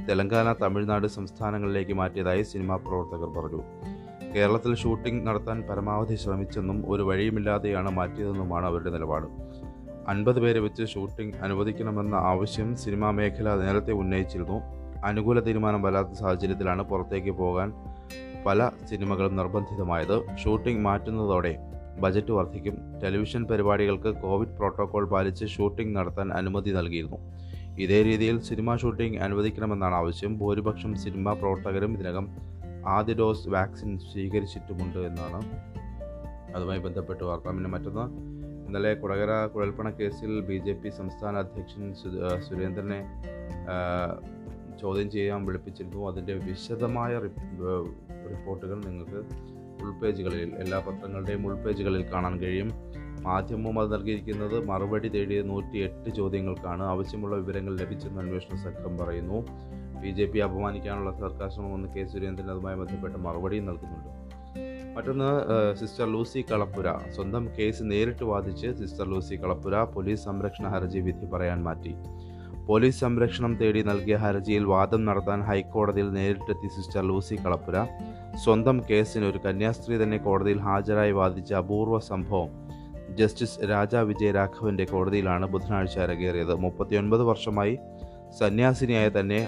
തെലങ്കാന 0.09 0.53
തമിഴ്നാട് 0.61 1.07
സംസ്ഥാനങ്ങളിലേക്ക് 1.07 1.93
മാറ്റിയതായി 1.93 2.43
സിനിമാ 2.43 2.75
പ്രവർത്തകർ 2.75 3.29
പറഞ്ഞു. 3.39 3.61
കേരളത്തിൽ 4.35 4.75
ഷൂട്ടിംഗ് 4.75 5.27
നടത്താൻ 5.27 5.61
പരമാവധി 5.61 6.15
ശ്രമിച്ചെന്നും 6.15 6.91
ഒരു 6.91 7.03
വഴിയുമില്ലാതെയാണ് 7.03 7.91
മാറ്റിയതെന്നുമാണ് 7.91 8.65
അവരുടെ 8.65 8.89
നിലപാട്. 8.89 9.25
അൻപത് 10.07 10.39
പേരെ 10.39 10.59
വെച്ച് 10.59 10.85
ഷൂട്ടിംഗ് 10.85 11.33
അനുവദിക്കണമെന്ന 11.35 12.15
ആവശ്യം 12.15 12.75
സിനിമാ 12.75 13.11
മേഖല 13.11 13.55
നേരത്തെ 13.55 13.91
ഉന്നയിച്ചിരുന്നു. 13.91 14.78
അനുകൂല 15.03 15.39
തീരുമാനം 15.39 15.81
വരാത്ത 15.81 16.13
സാഹചര്യത്തിലാണ് 16.13 16.81
പുറത്തേക്ക് 16.81 17.31
പോകാൻ 17.31 17.73
പല 18.45 18.69
സിനിമകളും 18.89 19.35
നിർബന്ധിതമായത്. 19.35 20.37
ഷൂട്ടിംഗ് 20.37 20.81
മാറ്റുന്നതോടെ 20.81 21.53
ബജറ്റ് 21.99 22.31
വർദ്ധിക്കും 22.31 22.99
ടെലിവിഷൻ 23.03 23.45
പരിപാടികൾക്ക് 23.45 24.09
കോവിഡ് 24.21 24.55
പ്രോട്ടോകോൾ 24.57 25.05
പാലിച്ച് 25.09 25.45
ഷൂട്ടിംഗ് 25.45 25.95
നടത്താൻ 25.95 26.33
അനുമതി 26.33 26.71
നൽകിയിരുന്നു. 26.71 27.17
ഇതേ 27.79 28.03
രീതിയിൽ 28.03 28.41
സിനിമ 28.41 28.75
ഷൂട്ടിംഗ് 28.75 29.19
അനുവദിക്കണമെന്നാണ് 29.19 29.95
ആവശ്യം. 29.95 30.37
ഭൂരിപക്ഷം 30.37 30.95
സിനിമാ 30.95 31.33
പ്രവർത്തകരും 31.33 31.93
ഇതിനകം 31.93 32.27
ആദ്യ 32.87 33.13
ഡോസ് 33.13 33.49
വാക്സിൻ 33.49 33.99
സ്വീകരിച്ചിട്ടുമുണ്ട് 33.99 34.99
എന്നാണ് 34.99 35.39
അതുമായി 36.55 36.79
ബന്ധപ്പെട്ട് 36.79 37.23
വാർത്ത. 37.23 37.47
പിന്നെ 37.49 37.69
മറ്റൊന്ന് 37.69 38.05
ഇന്നലെ 38.67 38.93
കുടകര 38.93 39.45
കുഴൽപ്പണ 39.45 39.89
കേസിൽ 39.89 40.41
ബി 40.41 40.57
ജെ 40.57 40.73
പി 40.73 40.89
സംസ്ഥാന 40.89 41.37
അധ്യക്ഷൻ 41.37 41.93
സുരേന്ദ്രനെ 42.47 42.99
ചോദ്യം 44.81 45.11
ചെയ്യാൻ 45.11 45.45
വിളിപ്പിച്ചിരുന്നു 45.45 46.07
അതിന്റെ 46.07 46.33
വിശദമായ 46.33 47.13
റിപ്പോർട്ടുകൾ 48.29 48.77
നിങ്ങൾക്ക് 48.85 49.19
ഉൾപേജുകളിൽ 49.83 50.55
എല്ലാ 50.55 50.79
പത്രങ്ങളുടെയും 50.79 51.47
ഉൾപേജുകളിൽ 51.47 52.03
കാണാൻ 52.13 52.39
കഴിയും. 52.39 52.69
മാധ്യമം 53.21 53.79
അത് 53.79 53.93
നൽകിയിരിക്കുന്നത് 53.93 54.57
മറുപടി 54.65 55.07
തേടിയ 55.09 55.41
നൂറ്റി 55.41 55.77
എട്ട് 55.77 56.09
ചോദ്യങ്ങൾക്കാണ്. 56.09 56.83
ആവശ്യമുള്ള 56.83 57.35
വിവരങ്ങൾ 57.35 57.73
ലഭിച്ചെന്ന് 57.79 58.21
അന്വേഷണ 58.21 58.55
സംഘം 58.57 58.97
പറയുന്നു. 58.97 59.39
ബി 60.01 60.09
ജെ 60.09 60.25
പി 60.25 60.39
അപമാനിക്കാനുള്ള 60.39 61.11
സർക്കാർ 61.19 61.49
ശ്രമമെന്ന് 61.51 61.89
കെ 61.95 62.03
സുരേന്ദ്രൻ 62.05 62.51
അതുമായി 62.51 62.75
ബന്ധപ്പെട്ട് 62.75 63.17
മറുപടിയും 63.17 63.65
നൽകുന്നുണ്ട്. 63.65 64.09
മറ്റൊന്ന് 64.95 65.31
സിസ്റ്റർ 65.75 66.05
ലൂസി 66.13 66.45
കളപ്പുര. 66.51 66.85
സ്വന്തം 67.15 67.43
കേസ് 67.59 67.83
നേരിട്ട് 67.83 68.23
വാദിച്ച് 68.23 68.67
സിസ്റ്റർ 68.79 69.05
ലൂസി 69.09 69.35
കളപ്പുര 69.35 69.83
പോലീസ് 69.83 70.23
സംരക്ഷണ 70.23 70.67
ഹർജി 70.67 70.99
വിധി 70.99 71.25
പറയാൻ 71.25 71.63
മാറ്റി. 71.63 71.93
പോലീസ് 72.69 72.99
സംരക്ഷണം 72.99 73.53
തേടി 73.59 73.81
നൽകിയ 73.83 74.15
ഹർജിയിൽ 74.15 74.63
വാദം 74.63 75.01
നടത്താൻ 75.05 75.39
ഹൈക്കോടതിയിൽ 75.41 76.09
നേരിട്ടെത്തി 76.13 76.67
സിസ്റ്റർ 76.67 77.03
ലൂസി 77.07 77.35
കളപ്പുര. 77.35 77.77
സ്വന്തം 78.43 78.77
കേസിന് 78.89 79.25
ഒരു 79.25 79.39
കന്യാസ്ത്രീ 79.45 79.95
തന്നെ 80.01 80.17
കോടതിയിൽ 80.17 80.59
ഹാജരായി 80.59 81.11
വാദിച്ച 81.11 81.53
അപൂർവ 81.53 81.99
സംഭവം 81.99 82.49
ജസ്റ്റിസ് 83.17 83.69
രാജ 83.69 83.95
വിജയരാഘവന്റെ 84.09 84.85
കോടതിയിലാണ് 84.91 85.47
ബുധനാഴ്ച 85.53 85.97
അരങ്ങേറിയത്. 85.99 86.53
മുപ്പത്തിയൊൻപത് 86.65 87.23
വർഷമായി 87.23 87.77
സന്യാസിനിയായ 88.39 89.09
തന്നെ 89.19 89.41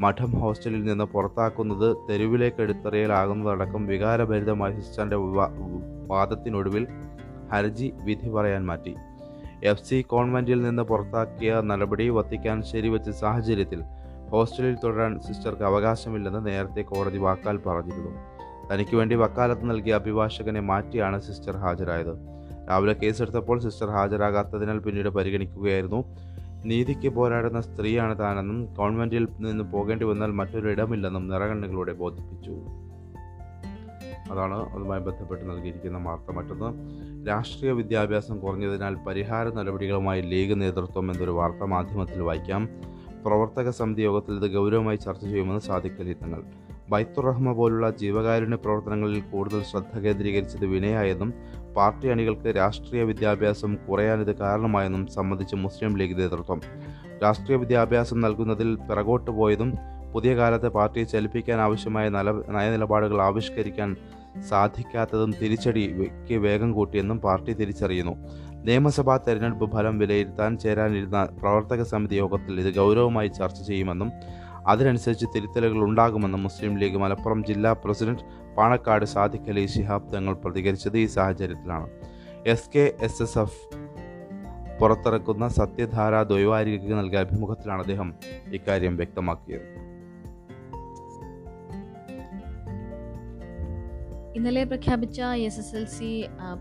മഠം 0.00 0.32
ഹോസ്റ്റലിൽ 0.40 0.82
നിന്ന് 0.84 1.04
പുറത്താക്കുന്നത് 1.04 1.88
തെരുവിലേക്ക് 2.10 2.60
എടുത്തറിയലാകുന്നതടക്കം 2.62 3.86
വികാരഭരിതമായ 3.86 4.80
സിസ്റ്ററിന്റെ 4.80 5.16
വാദത്തിനൊടുവിൽ 6.06 6.86
ഹർജി 7.52 7.92
വിധി 8.04 8.28
പറയാൻ 8.28 8.66
മാറ്റി. 8.66 8.94
എഫ് 9.64 9.84
സി 9.84 10.02
കോൺവെന്റിൽ 10.02 10.62
നിന്ന് 10.62 10.82
പുറത്താക്കിയ 10.82 11.60
നടപടി 11.64 12.08
വത്തിക്കാൻ 12.08 12.62
ശരിവെച്ച 12.62 13.10
സാഹചര്യത്തിൽ 13.10 13.82
ഹോസ്റ്റലിൽ 14.30 14.76
തുടരാൻ 14.84 15.20
സിസ്റ്റർക്ക് 15.20 15.62
അവകാശമില്ലെന്ന് 15.62 16.46
നേരത്തെ 16.46 16.82
കോടതി 16.82 17.18
വാക്കാൽ 17.18 17.56
പറഞ്ഞിരുന്നു. 17.56 18.10
തനിക്ക് 18.74 18.96
വേണ്ടി 18.96 19.16
വക്കാലത്ത് 19.16 19.70
നൽകിയ 19.70 19.94
അഭിഭാഷകനെ 19.94 20.60
മാറ്റിയാണ് 20.60 21.20
സിസ്റ്റർ 21.20 21.56
ഹാജരായത്. 21.56 22.14
രാവിലെ 22.70 22.92
കേസെടുത്തപ്പോൾ 22.92 23.60
സിസ്റ്റർ 23.60 23.90
ഹാജരാകാത്തതിനാൽ 23.90 24.78
പിന്നീട് 24.78 25.08
പരിഗണിക്കുകയായിരുന്നു. 25.08 26.04
നീതിക്ക് 26.64 27.08
പോരാടുന്ന 27.08 27.60
സ്ത്രീയാണ് 27.60 28.18
താനെന്നും 28.18 28.74
കോൺവെന്റിൽ 28.74 29.28
നിന്ന് 29.40 29.64
പോകേണ്ടി 29.64 30.04
വന്നാൽ 30.04 30.30
മറ്റൊരു 30.30 30.68
ഇടമില്ലെന്നും 30.68 31.28
നിറകണ്ണുകളോടെ 31.28 31.92
ബോധിപ്പിച്ചു. 31.92 32.50
അതാണ് 34.32 34.72
അതുമായി 34.72 35.00
ബന്ധപ്പെട്ട് 35.00 35.50
നൽകിയിരിക്കുന്ന 35.50 35.98
വാർത്ത. 35.98 36.36
മറ്റൊന്ന് 36.36 36.72
രാഷ്ട്രീയ 37.26 37.72
വിദ്യാഭ്യാസം 37.72 38.38
കുറഞ്ഞതിനാൽ 38.38 38.94
പരിഹാര 38.94 39.48
നടപടികളുമായി 39.48 40.22
ലീഗ് 40.22 40.60
നേതൃത്വം 40.60 41.10
എന്നൊരു 41.10 41.30
വാർത്താ 41.30 41.66
മാധ്യമത്തിൽ 41.66 42.20
വായിക്കാം. 42.22 42.68
പ്രവർത്തക 43.26 43.70
സമിതി 43.70 44.02
യോഗത്തിൽ 44.02 44.44
ഇത് 44.44 44.52
ഗൗരവമായി 44.52 44.96
ചർച്ച 44.96 45.24
ചെയ്യുമെന്ന് 45.24 45.60
സാദിഖലി 45.60 46.12
തങ്ങൾ 46.12 46.42
ബൈത്തുർ 46.90 47.24
റഹ്മ 47.24 47.52
പോലുള്ള 47.52 47.90
ജീവകാരുണ്യ 47.90 48.56
പ്രവർത്തനങ്ങളിൽ 48.56 49.20
കൂടുതൽ 49.20 49.62
ശ്രദ്ധ 49.62 49.98
കേന്ദ്രീകരിച്ചത് 49.98 50.64
വിനയായെന്നും 50.64 51.34
പാർട്ടി 51.76 52.08
അണികൾക്ക് 52.08 52.56
രാഷ്ട്രീയ 52.56 53.02
വിദ്യാഭ്യാസം 53.02 53.76
കുറയാനിത് 53.76 54.36
കാരണമായെന്നും 54.36 55.06
സംബന്ധിച്ച് 55.06 55.56
മുസ്ലിം 55.56 55.96
ലീഗ് 55.96 56.18
നേതൃത്വം. 56.18 56.60
രാഷ്ട്രീയ 57.22 57.58
വിദ്യാഭ്യാസം 57.58 58.20
നൽകുന്നതിൽ 58.20 58.74
പിറകോട്ട് 58.74 59.30
പോയതും 59.30 59.72
പുതിയ 60.14 60.36
കാലത്തെ 60.36 60.68
പാർട്ടിയെ 60.68 61.04
ചലിപ്പിക്കാൻ 61.04 61.60
ആവശ്യമായ 61.60 62.08
നല 62.08 62.30
നയനിലപാടുകൾ 62.30 63.22
ആവിഷ്കരിക്കാൻ 63.22 63.96
സാധിക്കാത്തതും 64.48 65.34
തിരിച്ചടിക്ക് 65.42 66.34
വേഗം 66.34 66.72
കൂട്ടിയെന്നും 66.72 67.18
പാർട്ടി 67.18 67.52
തിരിച്ചറിയുന്നു. 67.52 68.14
നിയമസഭാ 68.64 69.16
തെരഞ്ഞെടുപ്പ് 69.16 69.72
ഫലം 69.72 69.98
വിലയിരുത്താൻ 69.98 70.58
ചേരാനിരുന്ന 70.58 71.24
പ്രവർത്തക 71.24 71.82
സമിതി 71.82 72.14
യോഗത്തിൽ 72.14 72.60
ഇത് 72.60 72.74
ഗൗരവമായി 72.74 73.28
ചർച്ച 73.28 73.62
ചെയ്യുമെന്നും 73.62 74.12
അതിനനുസരിച്ച് 74.66 75.26
തിരുത്തലുകൾ 75.36 75.78
ഉണ്ടാകുമെന്നും 75.78 76.42
മുസ്ലിം 76.42 76.78
ലീഗ് 76.78 76.96
മലപ്പുറം 76.96 77.44
ജില്ലാ 77.44 77.72
പ്രസിഡന്റ് 77.72 78.54
പാണക്കാട് 78.56 79.04
സാദിഖ് 79.04 79.50
അലി 79.50 79.66
ശിഹാബ് 79.66 80.12
തങ്ങൾ 80.12 80.34
പ്രതികരിച്ചത് 80.34 80.98
ഈ 80.98 81.06
സാഹചര്യത്തിലാണ്. 81.06 81.88
S 82.46 82.70
K 82.74 82.96
S 83.00 83.22
S 83.22 83.38
F 83.38 83.60
പുറത്തിറക്കുന്ന 84.80 85.48
സത്യധാര 85.48 86.22
ദ്വൈവാരികയ്ക്ക് 86.22 86.98
നൽകിയ 86.98 87.18
അഭിമുഖത്തിലാണ് 87.18 87.80
അദ്ദേഹം 87.80 88.14
ഇക്കാര്യം 88.52 88.96
വ്യക്തമാക്കിയത്. 88.96 89.89
ഇന്നലെ 94.36 94.60
പ്രഖ്യാപിച്ച 94.64 95.20
എസ് 95.46 95.58
എസ് 95.58 95.72
എൽ 95.76 95.84
സി 95.84 96.08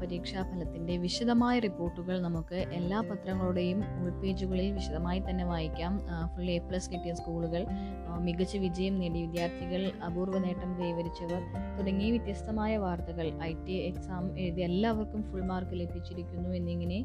പരീക്ഷാ 0.01 0.41
ഫലത്തിന്റെ 0.43 0.93
വിശദമായ 0.97 1.55
റിപ്പോർട്ടുകൾ 1.59 2.15
നമുക്ക് 2.19 2.59
എല്ലാ 2.71 2.99
പത്രങ്ങളുടെയും 3.01 3.79
ഉൾപേജുകളിൽ 4.03 4.69
വിശദമായി 4.71 5.19
തന്നെ 5.19 5.45
വായിക്കാം. 5.45 5.93
ഫുൾ 6.31 6.47
എ 6.49 6.57
പ്ലസ് 6.59 6.89
കിട്ടിയ 6.93 7.13
സ്കൂളുകൾ 7.13 7.61
മികച്ച 8.19 8.55
വിജയം 8.57 8.95
നേടിയ 8.99 9.21
വിദ്യാർത്ഥികൾ 9.25 9.83
അപൂർവ 10.07 10.39
നേട്ടം 10.39 10.71
കൈവരിച്ചവർ 10.79 11.41
തുടങ്ങിയ 11.77 12.09
വ്യത്യസ്തമായ 12.11 12.71
വാർത്തകൾ 12.77 13.29
ഐ 13.41 13.51
ടി 13.67 13.75
എക്സാം 13.81 14.25
എഴുതിയ 14.37 14.65
എല്ലാവർക്കും 14.65 15.23
ഫുൾ 15.29 15.45
മാർക്ക് 15.45 15.77
ലഭിച്ചിരിക്കുന്നു 15.81 16.49
എന്നിങ്ങനെ 16.55 16.99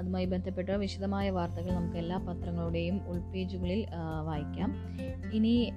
അതുമായി 0.00 0.24
ബന്ധപ്പെട്ട 0.24 0.70
വിശദമായ 0.70 1.30
വാർത്തകൾ 1.30 1.70
നമുക്ക് 1.72 1.96
എല്ലാ 1.96 2.16
പത്രങ്ങളുടെയും 2.16 3.08
ഉൾപേജുകളിൽ 3.08 3.86
വായിക്കാം. 4.24 4.70
ഇനി 5.32 5.72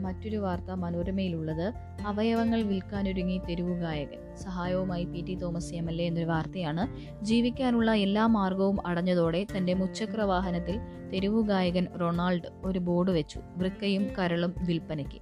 മറ്റൊരു 0.00 0.36
വാർത്ത 0.36 0.70
മനോരമയിലുള്ളത്. 0.74 1.66
അവയവങ്ങൾ 2.06 2.62
വിൽക്കാനൊരുങ്ങി 2.62 3.40
തെരുവു 3.48 3.74
ഗായകൻ. 3.74 4.20
സഹായവുമായി 4.36 5.04
P 5.04 5.20
T 5.20 5.34
Thomas 5.34 5.74
M 5.74 5.90
L 5.90 6.02
A 6.02 6.06
എന്നൊരു 6.06 6.26
വാർത്തയാണ്. 6.26 6.84
ജീവിക്കാനുള്ള 7.24 7.94
എല്ലാ 7.94 8.26
മാർഗവും 8.26 8.86
അടഞ്ഞതോടെ 8.86 9.46
തന്റെ 9.56 9.74
മുച്ചക്ര 9.74 10.20
വാഹനത്തിൽ 10.20 10.78
തെരുവു 11.12 11.42
ഗായകൻ 11.42 11.86
റൊണാൾഡ് 12.00 12.48
ഒരു 12.64 12.78
ബോർഡ് 12.78 13.10
വെച്ചു. 13.10 13.40
വൃക്കയും 13.56 14.06
കരളും 14.18 14.54
വിൽപ്പനയ്ക്ക്. 14.66 15.20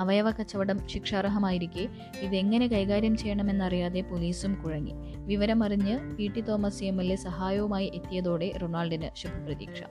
അവയവ 0.00 0.30
കച്ചവടം 0.30 0.88
ശിക്ഷാർഹമായിരിക്കെ 0.88 1.88
ഇതെങ്ങനെ 2.20 2.66
കൈകാര്യം 2.66 3.16
ചെയ്യണമെന്നറിയാതെ 3.16 4.00
പോലീസും 4.00 4.62
കുഴങ്ങി. 4.64 4.92
വിവരമറിഞ്ഞ് 5.16 6.16
P 6.16 6.28
T 6.28 6.40
Thomas 6.40 6.84
M 6.84 7.02
L 7.02 7.12
A 7.12 7.16
സഹായവുമായി 7.16 7.92
എത്തിയതോടെ 7.94 8.52
റൊണാൾഡിന് 8.62 9.08
ശുഭപ്രതീക്ഷ. 9.16 9.82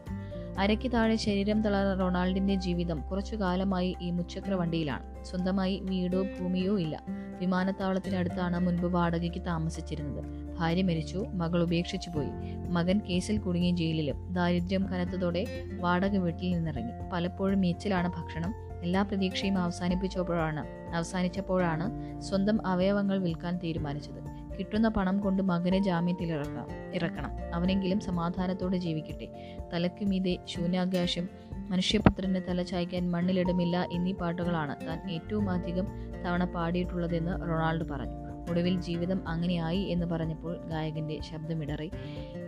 അരയ്ക്ക് 0.57 0.91
താഴെ 0.91 1.15
ശരീരം 1.15 1.61
തളർന്ന 1.61 1.93
റൊണാൾഡിന്റെ 1.93 2.55
ജീവിതം 2.55 3.01
കുറച്ചു 3.01 3.35
കാലമായി 3.35 3.95
ഈ 4.01 4.11
മുച്ചക്ര 4.11 4.53
വണ്ടിയിലാണ് 4.53 5.25
സ്വന്തമായി 5.25 5.79
വീടോ 5.83 6.21
ഭൂമിയോ 6.21 6.79
ഇല്ല. 6.79 7.03
വിമാനത്താവളത്തിനടുത്താണ് 7.39 8.59
മുൻപ് 8.59 8.85
വാടകയ്ക്ക് 8.85 9.45
താമസിച്ചിരുന്നത്. 9.45 10.55
ഭാര്യ 10.59 10.81
മരിച്ചു 10.81 11.25
മകൾ 11.33 11.63
ഉപേക്ഷിച്ചു 11.63 12.09
പോയി. 12.09 12.27
മകൻ 12.69 13.01
കേസിൽ 13.09 13.37
കുടുങ്ങി 13.37 13.71
ജയിലിലും. 13.71 14.33
ദാരിദ്ര്യം 14.33 14.85
കനത്തതോടെ 14.85 15.45
വാടക 15.79 16.17
വീട്ടിൽ 16.17 16.55
നിന്നിറങ്ങി. 16.55 17.09
പലപ്പോഴും 17.13 17.61
മേച്ചിലാണ് 17.61 18.11
ഭക്ഷണം 18.17 18.68
എല്ലാ 18.83 19.01
പ്രതീക്ഷയും 19.01 19.57
അവസാനിപ്പിച്ചപ്പോഴാണ് 19.57 20.67
അവസാനിച്ചപ്പോഴാണ് 20.95 22.21
സ്വന്തം 22.21 22.67
അവയവങ്ങൾ 22.67 23.17
വിൽക്കാൻ 23.17 23.57
തീരുമാനിച്ചത്. 23.57 24.29
കിട്ടുന്ന 24.59 24.87
പണം 24.87 25.19
കൊണ്ട് 25.19 25.43
മകനെ 25.43 25.83
ജാമ്യത്തിൽ 25.83 26.31
ഇറക്കാം 26.31 26.67
ഇറക്കണം. 26.95 27.31
അവനെങ്കിലും 27.53 27.99
സമാധാനത്തോടെ 27.99 28.77
ജീവിക്കട്ടെ. 28.77 29.57
തലയ്ക്കു 29.73 30.05
മീതെ 30.05 30.37
ശൂന്യാകാശം 30.47 31.29
മനുഷ്യപുത്രന്റെ 31.69 32.39
തല 32.39 32.63
ചായ്ക്കാൻ 32.63 33.11
മണ്ണിലിടമില്ല 33.11 33.87
എന്നീ 33.91 34.11
പാട്ടുകളാണ് 34.11 34.87
താൻ 34.87 35.11
ഏറ്റവും 35.11 35.49
അധികം 35.49 35.87
തവണ 36.25 36.45
പാടിയിട്ടുള്ളതെന്ന് 36.45 37.41
റൊണാൾഡ് 37.41 37.89
പറഞ്ഞു. 37.89 38.29
ഒടുവിൽ 38.51 38.81
ജീവിതം 38.81 39.27
അങ്ങനെയായി 39.27 39.79
എന്ന് 39.79 40.05
പറഞ്ഞപ്പോൾ 40.05 40.57
ഗായകന്റെ 40.57 41.19
ശബ്ദമിടറി. 41.21 41.91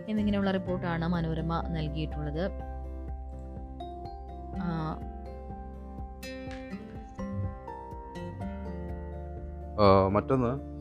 എന്നിങ്ങനെയുള്ള 0.08 0.50
റിപ്പോർട്ടാണ് 0.50 1.08
മനോരമ 1.08 1.60
നൽകിയിട്ടുള്ളത്. 1.68 2.50
മറ്റൊന്ന് 10.10 10.72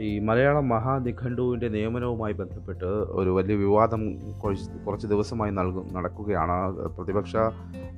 ഈ 0.00 0.18
മലയാള 0.18 0.60
മഹാനിഘണ്ടുവിന്റെ 0.60 1.68
നിയമനവുമായി 1.68 2.32
ബന്ധപ്പെട്ട് 2.32 2.84
ഒരു 2.84 3.30
വലിയ 3.30 3.56
വിവാദം 3.56 4.02
കുറച്ച് 4.42 4.70
കുറച്ച് 4.86 5.06
ദിവസമായി 5.06 5.50
നൽകു 5.50 5.86
നടക്കുകയാണ്. 5.92 6.56
പ്രതിപക്ഷ 6.86 7.36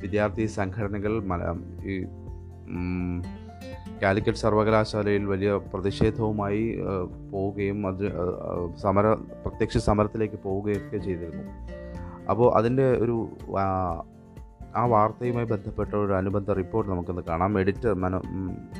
വിദ്യാർത്ഥി 0.02 0.46
സംഘടനകൾ 0.46 1.24
മല 1.24 1.42
ഈ 1.84 2.04
കാലിക്കറ്റ് 4.02 4.38
സർവകലാശാലയിൽ 4.38 5.24
വലിയ 5.24 5.60
പ്രതിഷേധവുമായി 5.74 6.78
പോവുകയും 7.32 7.86
അത് 7.86 8.04
സമര 8.76 9.12
പ്രത്യക്ഷ 9.12 9.78
സമരത്തിലേക്ക് 9.78 10.38
പോവുകയൊക്കെ 10.42 10.96
ചെയ്തിരുന്നു. 10.96 11.44
അപ്പോൾ 12.30 12.58
അതിന്റെ 12.58 12.90
ഒരു 12.92 13.16
ആ, 14.76 14.84
വാർത്തയുമായി 14.84 15.46
ബന്ധപ്പെട്ട 15.46 15.94
ഒരു 15.94 16.12
അനുബന്ധ 16.12 16.50
റിപ്പോർട്ട് 16.50 16.92
നമുക്കിന്ന് 16.92 17.22
കാണാം. 17.22 17.60
എഡിറ്റർ 17.60 17.94
മനോ 17.94 18.22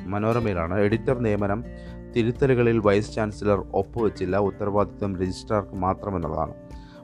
മനോരമയിലാണ്. 0.05 0.79
എഡിറ്റർ 0.79 1.19
നിയമനം 1.19 1.63
തിരുത്തലുകളിൽ 2.15 2.79
വൈസ് 2.79 3.15
ചാൻസലർ 3.15 3.63
ഒപ്പുവെച്ചില്ല. 3.73 4.37
ഉത്തരവാദിത്വം 4.37 5.19
രജിസ്ട്രാർക്ക് 5.19 5.75
മാത്രമെന്നതാണ് 5.75 6.53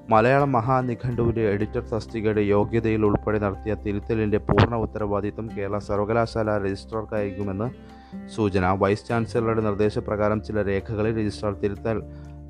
മലയാളം 0.09 0.51
മഹാനിഘണ്ടുവിന്റെ 0.51 1.41
എഡിറ്റർ 1.41 1.89
തസ്തികയുടെ 1.89 2.41
യോഗ്യതയിൽ 2.41 3.05
ഉൾപ്പെടെ 3.05 3.39
നടത്തിയ 3.39 3.73
തിരുത്തലിന്റെ 3.73 4.37
പൂർണ 4.37 4.75
ഉത്തരവാദിത്വം 4.75 5.49
കേരള 5.57 5.77
സർവകലാശാല 5.77 6.57
രജിസ്ട്രാർക്കായിരിക്കുമെന്ന് 6.57 7.69
സൂചന. 8.35 8.75
വൈസ് 8.79 9.07
ചാൻസലറുടെ 9.07 9.61
നിർദ്ദേശപ്രകാരം 9.61 10.43
ചില 10.43 10.61
രേഖകളിൽ 10.61 11.17
രജിസ്ട്രാർ 11.17 11.53
തിരുത്തൽ 11.53 12.03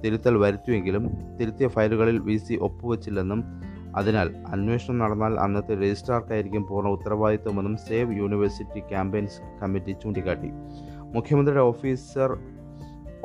തിരുത്തൽ 0.05 0.37
വരുത്തിയെങ്കിലും 0.37 1.11
തിരുത്തിയ 1.41 1.67
ഫയലുകളിൽ 1.67 2.19
വി 2.19 2.37
സി 2.37 2.53
ഒപ്പുവെച്ചില്ലെന്നും 2.61 3.43
അതിനാൽ 3.95 4.35
അന്വേഷണം 4.47 4.97
നടന്നാൽ 4.97 5.33
അന്നത്തെ 5.33 5.75
രജിസ്ട്രാർക്കായിരിക്കും 5.75 6.67
പൂർണ 6.67 6.87
ഉത്തരവാദിത്വമെന്നും 6.87 7.77
സേവ് 7.77 8.13
യൂണിവേഴ്സിറ്റി 8.13 8.79
ക്യാമ്പയിൻസ് 8.79 9.61
കമ്മിറ്റി 9.61 9.91
ചൂണ്ടിക്കാട്ടി. 9.91 10.49
മുഖ്യമന്ത്രിയുടെ 11.01 11.65
ഓഫീസർ 11.65 12.37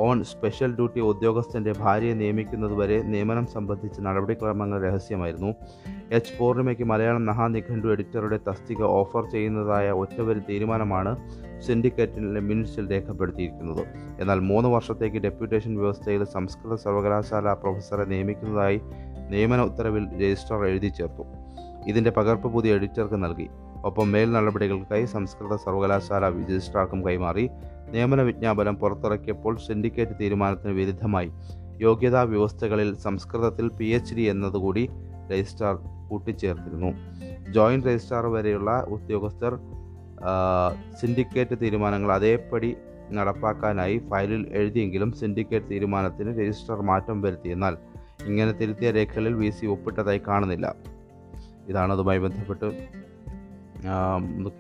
ഓൺ 0.00 0.24
സ്പെഷ്യൽ 0.24 0.74
ഡ്യൂട്ടി 0.74 1.00
ഉദ്യോഗസ്ഥന്റെ 1.00 1.72
ഭാര്യയെ 1.72 2.14
നിയമിക്കുന്നതുവരെ 2.14 3.02
നിയമനം 3.02 3.46
സംബന്ധിച്ച 3.46 4.00
നടപടിക്രമങ്ങൾ 4.00 4.82
രഹസ്യമായിരുന്നു. 4.82 5.54
എച്ച് 6.12 6.32
പൂർണിമയ്ക്ക് 6.38 6.82
മലയാളം 6.82 7.26
മഹാനിഘണ്ടു 7.26 7.88
എഡിറ്ററുടെ 7.88 8.38
തസ്തിക 8.48 8.82
ഓഫർ 8.82 9.30
ചെയ്യുന്നതായ 9.30 9.90
ഒറ്റവരി 9.90 10.38
തീരുമാനമാണ് 10.38 11.16
സിൻഡിക്കേറ്റിലെ 11.60 12.40
മിനിറ്റ്സിൽ 12.40 12.90
രേഖപ്പെടുത്തിയിരിക്കുന്നത്. 12.90 13.86
എന്നാൽ 14.20 14.38
മൂന്ന് 14.38 14.68
വർഷത്തേക്ക് 14.68 15.16
ഡെപ്യൂട്ടേഷൻ 15.16 15.78
വ്യവസ്ഥയിൽ 15.78 16.24
സംസ്കൃത 16.24 16.74
സർവകലാശാല 16.74 17.52
പ്രൊഫസറെ 17.52 18.04
നിയമിക്കുന്നതായി 18.04 18.80
നിയമന 19.30 19.60
ഉത്തരവിൽ 19.60 20.04
രജിസ്ട്രാർ 20.14 20.64
എഴുതി 20.64 20.86
ചേർത്തു. 20.86 21.24
ഇതിന്റെ 21.86 22.10
പകർപ്പ് 22.10 22.48
പുതിയ 22.52 22.74
എഡിറ്റർക്ക് 22.74 23.24
നൽകി. 23.24 23.48
ഒപ്പം 23.84 24.12
മേൽ 24.12 24.32
നടപടികൾക്കായി 24.32 25.04
സംസ്കൃത 25.04 25.56
സർവകലാശാല 25.56 26.28
രജിസ്ട്രാർക്കും 26.28 27.06
കൈമാറി. 27.06 27.48
നിയമന 27.90 28.22
വിജ്ഞാപനം 28.22 28.76
പുറത്തിറക്കിയപ്പോൾ 28.76 29.56
സിൻഡിക്കേറ്റ് 29.66 30.12
തീരുമാനത്തിന് 30.20 30.72
വിരുദ്ധമായി. 30.72 31.30
യോഗ്യതാ 31.80 32.22
വ്യവസ്ഥകളിൽ 32.22 32.96
സംസ്കൃതത്തിൽ 32.96 33.68
പി 33.68 33.84
എച്ച് 33.84 34.14
ഡി 34.14 34.20
എന്നതുകൂടി 34.20 34.90
രജിസ്ട്രാർ 35.32 35.74
കൂട്ടിച്ചേർത്തിരുന്നു. 36.10 36.90
ജോയിന്റ് 37.52 37.86
രജിസ്ട്രാർ 37.86 38.26
വരെയുള്ള 38.26 38.70
ഉദ്യോഗസ്ഥർ 38.88 39.54
സിൻഡിക്കേറ്റ് 41.00 41.58
തീരുമാനങ്ങൾ 41.62 42.12
അതേപടി 42.12 42.76
നടപ്പാക്കാനായി 43.12 43.96
ഫയലിൽ 44.10 44.46
എഴുതിയെങ്കിലും 44.52 45.12
സിൻഡിക്കേറ്റ് 45.12 45.70
തീരുമാനത്തിന് 45.70 46.40
രജിസ്ട്രാർ 46.40 46.82
മാറ്റം 46.82 47.22
വരുത്തിയെന്നാൽ 47.22 47.76
ഇങ്ങനെ 48.26 48.52
തിരുത്തിയ 48.52 48.90
രേഖകളിൽ 48.90 49.34
വി 49.34 49.50
സി 49.50 49.66
ഒപ്പിട്ടതായി 49.66 50.20
കാണുന്നില്ല. 50.28 50.74
ഇതാണ് 51.68 51.92
അതുമായി 51.92 52.18
ബന്ധപ്പെട്ട് 52.18 52.68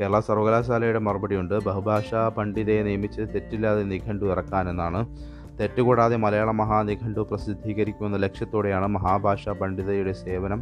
കേരള 0.00 0.20
സർവകലാശാലയുടെ 0.20 0.98
മറുപടിയുണ്ട്. 0.98 1.54
ബഹുഭാഷാ 1.64 2.28
പണ്ഡിതയെ 2.28 2.82
നിയമിച്ച് 2.82 3.22
തെറ്റില്ലാതെ 3.34 3.82
നിഘണ്ടു 3.92 4.24
ഇറക്കാനെന്നാണ്. 4.32 5.00
തെറ്റുകൂടാതെ 5.60 6.16
മലയാള 6.16 6.50
മഹാനിഘണ്ടു 6.50 7.20
പ്രസിദ്ധീകരിക്കുമെന്ന 7.30 8.16
ലക്ഷ്യത്തോടെയാണ് 8.16 8.86
മഹാഭാഷാ 8.86 9.52
പണ്ഡിതയുടെ 9.52 10.12
സേവനം 10.12 10.60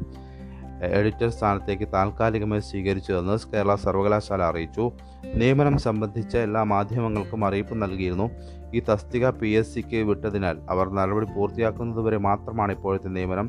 എഡിറ്റർ 0.83 1.29
സ്ഥാനത്തേക്ക് 1.29 1.87
താൽക്കാലികമായി 1.93 2.61
സ്വീകരിച്ചതെന്ന് 2.61 3.37
കേരള 3.53 3.75
സർവകലാശാല 3.75 4.43
അറിയിച്ചു. 4.43 4.85
നിയമനം 5.41 5.77
സംബന്ധിച്ച 5.79 6.37
എല്ലാ 6.37 6.63
മാധ്യമങ്ങൾക്കും 6.63 7.45
അറിയിപ്പ് 7.49 7.75
നൽകിയിരുന്നു. 7.83 8.31
ഈ 8.75 8.81
തസ്തിക 8.89 9.31
പി 9.31 9.49
എസ് 9.49 9.75
സിക്ക് 9.75 9.97
വിട്ടതിനാൽ 9.97 10.57
അവർ 10.73 10.87
നടപടി 10.99 11.27
പൂർത്തിയാക്കുന്നതുവരെ 11.37 12.19
മാത്രമാണ് 12.29 12.73
ഇപ്പോഴത്തെ 12.73 13.09
നിയമനം. 13.09 13.49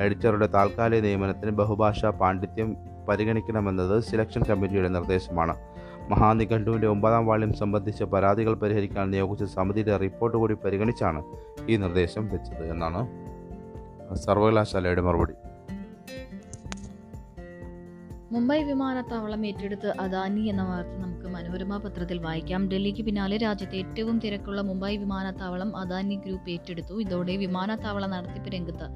എഡിറ്ററുടെ 0.00 0.46
താൽക്കാലിക 0.46 1.00
നിയമനത്തിന് 1.00 1.50
ബഹുഭാഷാ 1.50 2.10
പാണ്ഡിത്യം 2.10 2.76
പരിഗണിക്കണമെന്നത് 3.08 3.96
സെലക്ഷൻ 4.02 4.42
കമ്മിറ്റിയുടെ 4.50 4.88
നിർദ്ദേശമാണ്. 4.88 5.54
മഹാനിഘണ്ടുവിന്റെ 6.10 6.86
ഒമ്പതാം 6.86 7.26
വാള്യം 7.26 7.52
സംബന്ധിച്ച 7.52 8.02
പരാതികൾ 8.02 8.54
പരിഹരിക്കാൻ 8.54 9.10
നിയോഗിച്ച 9.10 9.44
സമിതിയുടെ 9.56 9.96
റിപ്പോർട്ട് 9.96 10.36
കൂടി 10.36 10.54
പരിഗണിച്ചാണ് 10.64 11.22
ഈ 11.68 11.76
നിർദ്ദേശം 11.76 12.24
വെച്ചത് 12.32 12.64
എന്നാണ് 12.72 13.02
സർവകലാശാലയുടെ 14.16 15.02
മറുപടി. 15.02 15.34
മുംബൈ 18.30 18.56
വിമാനത്താവളം 18.68 19.46
ഏറ്റെടുത്ത് 19.46 19.90
അദാനി 20.04 20.40
എന്ന 20.42 20.62
വാർത്ത 20.68 20.94
നമുക്ക് 21.02 21.26
മനോരമ 21.34 21.76
പത്രത്തിൽ 21.76 22.18
വായിക്കാം. 22.18 22.68
ഡൽഹിക്ക് 22.68 23.02
പിന്നാലെ 23.04 23.36
രാജ്യത്തെ 23.36 23.76
ഏറ്റവും 23.76 24.16
തിരക്കുള്ള 24.20 24.60
മുംബൈ 24.60 24.90
വിമാനത്താവളം 24.96 25.76
അദാനി 25.76 26.16
ഗ്രൂപ്പ് 26.24 26.50
ഏറ്റെടുത്തു. 26.50 26.94
ഇതോടെ 27.00 27.36
വിമാനത്താവള 27.36 28.06
നടത്തിപ്പ് 28.06 28.50
രംഗത്ത് 28.54 28.88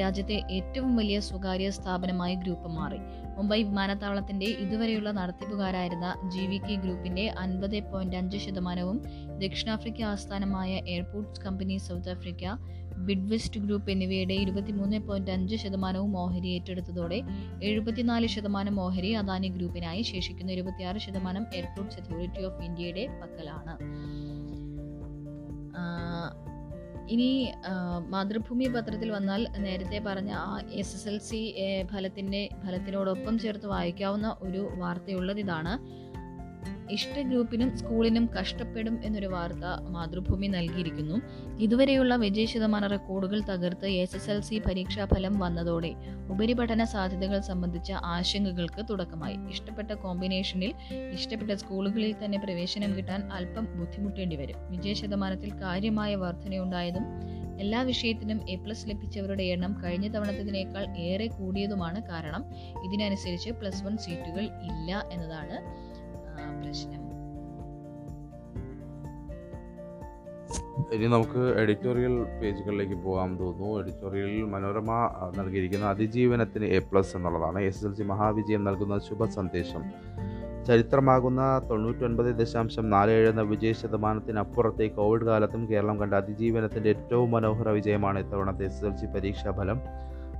രാജ്യത്തെ 0.00 0.38
ഏറ്റവും 0.50 0.96
വലിയ 0.96 1.18
സ്വകാര്യ 1.20 1.70
സ്ഥാപനമായി 1.70 2.34
ഗ്രൂപ്പ് 2.34 2.70
മാറി. 2.78 3.00
മുംബൈ 3.36 3.60
വിമാനത്താവളത്തിന്റെ 3.62 4.46
ഇതുവരെയുള്ള 4.64 5.10
നടത്തിപ്പുകാരായിരുന്ന 5.10 6.06
ജി 6.34 6.46
വി 6.46 6.58
കെ 6.58 6.76
ഗ്രൂപ്പിന്റെ 6.84 7.26
അൻപത് 7.44 7.78
പോയിന്റ് 7.92 8.16
അഞ്ച് 8.16 8.38
ശതമാനവും 8.38 8.98
ദക്ഷിണാഫ്രിക്ക 9.42 10.02
ആസ്ഥാനമായ 10.12 10.72
airports 10.94 11.44
company 11.46 11.78
South 11.88 12.10
Africa 12.10 12.44
Bidvest 13.06 13.60
group 13.60 13.90
എന്നിവയുടെ 13.90 14.34
ഇരുപത്തിമൂന്ന് 14.34 14.98
പോയിന്റ് 14.98 15.30
അഞ്ച് 15.30 15.56
ശതമാനവും 15.56 16.18
ഓഹരി 16.18 16.48
ഏറ്റെടുത്തതോടെ 16.48 17.22
എഴുപത്തിനാല് 17.62 18.26
ശതമാനം 18.26 18.80
ഓഹരി 18.80 19.12
അദാനി 19.12 19.48
ഗ്രൂപ്പിനായി 19.48 20.02
ശേഷിക്കുന്ന 20.02 20.52
ഇരുപത്തിയാറ് 20.52 20.98
ശതമാനം 20.98 21.46
എയർപോർട്ട് 21.54 21.94
അതോറിറ്റി 21.94 22.44
ഓഫ് 22.44 22.62
ഇന്ത്യയുടെ 22.62 23.06
പക്കലാണ്. 23.06 23.74
ഇനി 27.10 27.52
മാതൃഭൂമി 28.08 28.64
പത്രത്തിൽ 28.64 29.10
വന്നാൽ 29.10 29.46
നേരത്തെ 29.58 29.98
പറഞ്ഞ 30.06 30.30
ആ 30.30 30.60
എസ് 30.70 30.94
എസ് 30.96 31.08
എൽ 31.08 31.18
സി 31.18 31.54
ഫലത്തിന്റെ 31.92 32.48
ഫലത്തിനോടൊപ്പം 32.66 33.38
ചേർത്ത് 33.38 33.66
വായിക്കാവുന്ന 33.66 34.36
ഒരു 34.40 34.68
വാർത്തയുള്ളത് 34.74 35.38
ഇതാണ്. 35.38 35.78
ഇഷ്ട 36.90 37.20
ഗ്രൂപ്പിനും 37.20 37.78
സ്കൂളിനും 37.78 38.30
കഷ്ടപ്പെടും 38.36 39.00
എന്നൊരു 39.04 39.26
വാർത്ത 39.26 39.64
മാതൃഭൂമി 39.88 40.46
നൽകിയിരിക്കുന്നു. 40.46 41.16
ഇതുവരെയുള്ള 41.58 42.16
വിജയ 42.16 42.44
ശതമാന 42.44 42.86
റെക്കോർഡുകൾ 42.86 43.40
തകർത്ത് 43.50 43.86
എസ് 43.86 44.16
എസ് 44.16 44.30
എൽ 44.30 44.40
സി 44.40 44.58
പരീക്ഷാ 44.58 45.04
ഫലം 45.04 45.38
വന്നതോടെ 45.38 45.92
ഉപരിപഠന 46.28 46.84
സാധ്യതകൾ 46.84 47.40
സംബന്ധിച്ച 47.40 47.92
ആശങ്കകൾക്ക് 47.92 48.84
തുടക്കമായി. 48.90 49.36
ഇഷ്ടപ്പെട്ട 49.50 49.92
കോമ്പിനേഷനിൽ 49.92 50.72
ഇഷ്ടപ്പെട്ട 51.12 51.50
സ്കൂളുകളിൽ 51.52 52.14
തന്നെ 52.24 52.38
പ്രവേശനം 52.38 52.96
കിട്ടാൻ 52.96 53.32
അല്പം 53.32 53.64
ബുദ്ധിമുട്ടേണ്ടി 53.78 54.36
വരും. 54.36 54.56
വിജയ 54.70 54.94
ശതമാനത്തിൽ 54.94 55.52
കാര്യമായ 55.62 56.14
വർധനയുണ്ടായതും 56.14 57.06
എല്ലാ 57.60 57.82
വിഷയത്തിനും 57.82 58.40
എ 58.48 58.56
പ്ലസ് 58.56 58.88
ലഭിച്ചവരുടെ 58.88 59.42
എണ്ണം 59.42 59.72
കഴിഞ്ഞ 59.84 60.08
തവണത്തതിനേക്കാൾ 60.08 60.84
ഏറെ 60.98 61.26
കൂടിയതുമാണ് 61.26 62.00
കാരണം 62.10 62.42
ഇതിനനുസരിച്ച് 62.84 63.50
പ്ലസ് 63.50 63.84
വൺ 63.84 63.96
സീറ്റുകൾ 63.96 64.44
ഇല്ല 64.70 65.04
എന്നതാണ് 65.12 65.87
പ്രശ്നം 66.52 67.08
ഇനി 70.92 71.06
നമുക്ക് 71.06 71.54
എഡിറ്റോറിയൽ 71.58 72.24
പേജുകളിലേക്ക് 72.42 72.94
പോകാൻ 72.94 73.36
തോന്നുന്നു. 73.38 73.78
എഡിറ്റോറിയലിൽ 73.78 74.44
മനോരമ 74.44 74.90
നൽകിയിരിക്കുന്ന 75.36 75.86
അതിജീവനത്തിന് 75.86 76.64
എ 76.64 76.78
പ്ലസ് 76.78 77.16
എന്നുള്ളതാണ്. 77.16 77.58
എസ് 77.60 77.76
എസ് 77.76 77.86
എൽ 77.86 77.94
സി 77.94 78.02
മഹാവിജയം 78.02 78.64
നൽകുന്ന 78.64 78.98
ശുഭ 78.98 79.24
സന്ദേശം 79.24 79.82
ചരിത്രമാകുന്ന 80.66 81.60
തൊണ്ണൂറ്റൊൻപത് 81.70 82.36
ദശാംശം 82.36 82.90
നാല് 82.90 83.10
ഏഴ് 83.10 83.28
എന്ന 83.28 83.42
വിജയ 83.42 83.72
ശതമാനത്തിനപ്പുറത്തെ 83.72 84.86
കോവിഡ് 84.86 85.22
കാലത്തും 85.22 85.70
കേരളം 85.70 86.00
കണ്ട 86.00 86.14
അതിജീവനത്തിന്റെ 86.14 86.88
ഏറ്റവും 86.88 87.30
മനോഹര 87.30 87.68
വിജയമാണ് 87.68 88.18
ഇത്തവണത്തെ 88.18 88.64
എസ് 88.64 88.84
എൽ 88.84 88.96
സി 88.96 89.06
പരീക്ഷാ 89.06 89.50
ഫലം 89.50 89.80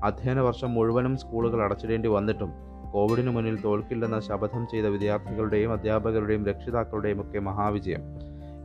അധ്യയന 0.04 0.40
വർഷം 0.40 0.74
മുഴുവനും 0.74 1.16
സ്കൂളുകൾ 1.16 1.62
അടച്ചിടേണ്ടി 1.62 2.08
വന്നിട്ടും 2.08 2.67
കോവിഡിന് 2.92 3.30
മുന്നിൽ 3.30 3.62
തോൽക്കില്ലെന്ന 3.62 4.20
ശപഥം 4.20 4.66
ചെയ്ത 4.72 4.84
വിദ്യാർത്ഥികളുടെയും 4.84 5.72
അധ്യാപകരുടെയും 5.72 6.46
രക്ഷിതാക്കളുടെയും 6.46 7.20
ഒക്കെ 7.20 7.38
മഹാവിജയം. 7.38 8.00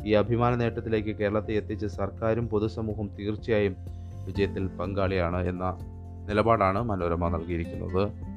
ഈ 0.06 0.14
അഭിമാന 0.14 0.56
നേട്ടത്തിലേക്ക് 0.56 1.16
കേരളത്തെ 1.16 1.54
എത്തിച്ച് 1.54 1.88
സർക്കാരും 1.88 2.48
പൊതുസമൂഹവും 2.50 3.08
തീർച്ചയായും 3.20 3.76
വിജയത്തിൽ 4.26 4.68
പങ്കാളിയാണ് 4.68 5.48
എന്ന 5.48 5.78
നിലപാടാണ് 6.30 6.84
മനോരമ 6.84 7.30
നൽകിയിരിക്കുന്നത്. 7.30 8.33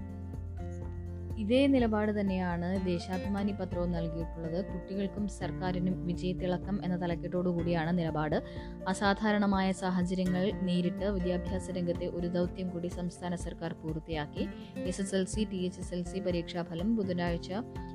ഇതേ 1.42 1.66
നിലപാട് 1.66 2.20
തന്നെയാണ് 2.20 2.86
ദേശാഭിമാനി 2.86 3.52
പത്രവും 3.52 3.90
നൽകിയിട്ടുള്ളത്. 3.92 4.64
കുട്ടികൾക്കും 4.64 5.28
സർക്കാരിനും 5.28 6.06
വിജയത്തിളക്കം 6.06 6.84
എന്ന 6.84 6.96
തലക്കെട്ടോടു 7.02 7.48
കൂടിയാണ് 7.48 7.98
നിലപാട്. 7.98 8.36
അസാധാരണമായ 8.88 9.72
സാഹചര്യങ്ങൾ 9.72 10.52
നേരിട്ട് 10.68 11.04
വിദ്യാഭ്യാസ 11.04 11.70
രംഗത്തെ 11.70 12.06
ഒരു 12.06 12.26
ദൗത്യം 12.26 12.68
കൂടി 12.68 12.88
സംസ്ഥാന 12.88 13.34
സർക്കാർ 13.34 13.72
പൂർത്തിയാക്കി. 13.82 14.48
S 14.76 15.00
S 15.00 15.14
L 15.14 15.24
C 15.24 15.44
T 15.50 15.60
H 15.66 15.80
S 15.80 15.94
L 15.94 16.02
C 16.04 16.20
പരീക്ഷാഫലം 16.20 16.96
ബുധനാഴ്ച 16.96 17.50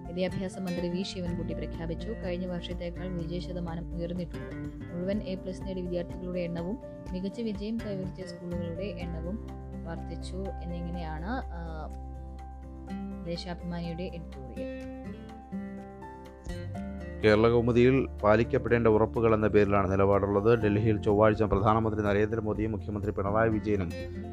വിദ്യാഭ്യാസ 0.10 0.60
മന്ത്രി 0.60 0.88
വി 0.90 1.04
ശിവൻകുട്ടി 1.04 1.54
പ്രഖ്യാപിച്ചു. 1.54 2.10
കഴിഞ്ഞ 2.26 2.46
വർഷത്തേക്കാൾ 2.46 3.08
വിജയ 3.08 3.40
ശതമാനം 3.40 3.96
ഉയർന്നിട്ടുണ്ട്. 3.96 4.56
മുഴുവൻ 4.94 5.20
എ 5.24 5.36
പ്ലസ് 5.36 5.62
നേടിയ 5.62 5.84
വിദ്യാർത്ഥികളുടെ 5.84 6.40
എണ്ണവും 6.40 6.78
മികച്ച 7.14 7.40
വിജയം 7.42 7.78
കൈവരിച്ച 7.78 8.22
സ്കൂളുകളുടെ 8.32 8.88
എണ്ണവും 9.06 9.38
വർദ്ധിച്ചു 9.88 10.40
എന്നിങ്ങനെയാണ് 10.64 11.32
ദേശാഭിമാനിയുടെ 13.26 14.04
എഡിറ്റോറിയൽ. 14.04 14.82
കേരള 17.24 17.50
കൗമുദിയിൽ 17.50 18.08
പാലിക്കപ്പെടേണ്ട 18.24 18.88
ഉറപ്പുകൾ 18.88 19.34
എന്ന 19.34 19.48
പേരിലാണ് 19.48 19.92
നിലപാടുള്ളത്. 19.92 20.64
ഡൽഹിയിൽ 20.64 21.02
ചൊവ്വാഴ്ച 21.02 21.44
പ്രധാനമന്ത്രി 21.44 22.02
നരേന്ദ്രമോദിയും 22.02 22.72
മുഖ്യമന്ത്രി 22.72 23.12
പിണറായി 23.12 23.50
വിജയനും 23.50 23.90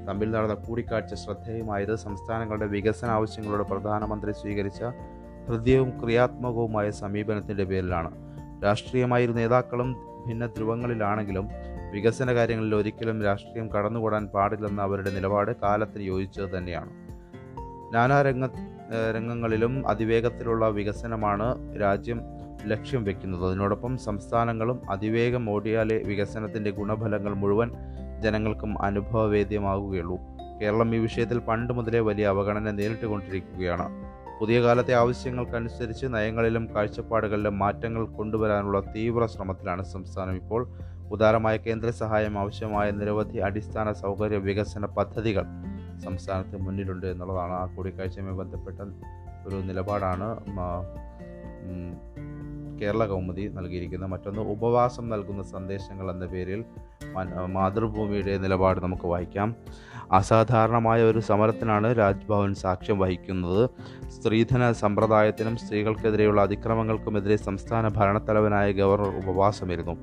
തമ്മിൽ 0.09 0.31
നടന്ന 0.31 0.55
കൂടിക്കാഴ്ച 0.55 1.15
ശ്രദ്ധേയമായത് 1.15 1.95
സംസ്ഥാനങ്ങളുടെ 1.95 2.67
വികസന 2.67 3.09
ആവശ്യങ്ങളോട് 3.09 3.63
പ്രധാനമന്ത്രി 3.63 4.33
സ്വീകരിച്ച 4.33 4.83
ഹൃദ്യവും 5.49 6.03
ക്രിയാത്മകവുമായ 6.03 6.91
സമീപനത്തിന്റെ 6.91 7.65
പേരിലാണ്. 7.65 8.11
രാഷ്ട്രീയമായി 8.65 9.27
നേതാക്കളും 9.27 9.97
ഭിന്ന 10.29 10.47
ധ്രുവങ്ങളിലാണെങ്കിലും 10.47 11.49
വികസന 11.91 12.35
കാര്യങ്ങളിൽ 12.35 12.75
ഒരിക്കലും 12.75 13.23
രാഷ്ട്രീയം 13.23 13.73
കടന്നുകൂടാൻ 13.73 14.27
പാടില്ലെന്ന 14.27 14.83
അവരുടെ 14.83 15.11
നിലപാട് 15.11 15.57
കാലത്തിന് 15.63 16.03
യോജിച്ചത് 16.03 16.59
തന്നെയാണ്. 16.59 16.91
നാനാരംഗ 17.95 18.47
രംഗങ്ങളിലും 19.17 19.89
അതിവേഗത്തിലുള്ള 19.89 20.69
വികസനമാണ് 20.69 21.81
രാജ്യം 21.81 22.21
ലക്ഷ്യം 22.67 23.05
വെക്കുന്നത്. 23.05 23.47
അതിനോടൊപ്പം 23.47 23.99
സംസ്ഥാനങ്ങളും 23.99 24.91
അതിവേഗം 24.91 25.51
ഓടിയാലേ 25.51 26.03
വികസനത്തിന്റെ 26.03 26.71
ഗുണഫലങ്ങൾ 26.71 27.35
മുഴുവൻ 27.35 27.73
ജനങ്ങൾക്കും 28.21 28.83
അനുഭവവേദ്യമാകുകയുള്ളൂ. 28.83 30.19
കേരളം 30.63 30.95
ഈ 30.95 30.99
വിഷയത്തിൽ 30.99 31.39
പണ്ട് 31.39 31.73
മുതലേ 31.73 31.99
വലിയ 31.99 32.27
അവഗണന 32.27 32.71
നേരിട്ടുകൊണ്ടിരിക്കുകയാണ്. 32.71 33.89
പുതിയ 34.41 34.63
കാലത്തെ 34.63 34.95
ആവശ്യങ്ങൾക്കനുസരിച്ച് 34.95 36.07
നയങ്ങളിലും 36.07 36.69
കാഴ്ചപ്പാടുകളിലും 36.77 37.59
മാറ്റങ്ങൾ 37.59 38.07
കൊണ്ടുവരാനുള്ള 38.07 38.81
തീവ്ര 38.81 39.27
ശ്രമത്തിലാണ് 39.27 39.85
സംസ്ഥാനം 39.85 40.37
ഇപ്പോൾ. 40.37 40.69
ഉദാരമായ 41.11 41.57
കേന്ദ്ര 41.57 41.91
സഹായം 41.91 42.39
ആവശ്യമായ 42.39 42.91
നിരവധി 42.91 43.39
അടിസ്ഥാന 43.39 43.93
സൗകര്യ 43.93 44.37
വികസന 44.37 44.87
പദ്ധതികൾ 44.87 45.45
സംസ്ഥാനത്ത് 46.05 46.57
മുന്നിലുണ്ട് 46.57 47.07
എന്നുള്ളതാണ് 47.07 47.53
ആ 47.53 47.67
കൂടിക്കാഴ്ചയുമായി 47.67 48.37
ബന്ധപ്പെട്ട 48.37 48.81
ഒരു 49.47 49.57
നിലപാടാണ് 49.57 50.29
കേരള 52.81 53.07
കൗമുദി 53.07 53.45
നൽകിയിരിക്കുന്ന 53.55 54.07
മറ്റൊന്ന് 54.07 54.41
ഉപവാസം 54.41 55.09
നൽകുന്ന 55.09 55.43
സന്ദേശങ്ങൾ 55.43 56.11
എന്ന 56.11 56.27
പേരിൽ 56.27 56.65
മാതൃഭൂമിയുടെ 57.47 58.39
നിലപാട് 58.39 58.81
നമുക്ക് 58.81 59.07
വായിക്കാം. 59.07 59.57
അസാധാരണമായ 60.13 61.03
ഒരു 61.03 61.19
സമരത്തിനാണ് 61.19 61.99
രാജ്ഭവൻ 61.99 62.55
സാക്ഷ്യം 62.55 62.99
വഹിക്കുന്നത്. 62.99 63.71
സ്ത്രീധന 64.09 64.73
സമ്പ്രദായത്തിനും 64.73 65.57
സ്ത്രീകൾക്കെതിരെയുള്ള 65.57 66.41
അതിക്രമങ്ങൾക്കുമെതിരെ 66.41 67.37
സംസ്ഥാന 67.37 67.89
ഭരണത്തലവനായ 67.89 68.73
ഗവർണർ 68.73 69.13
ഉപവാസമിരുന്നു. 69.23 69.97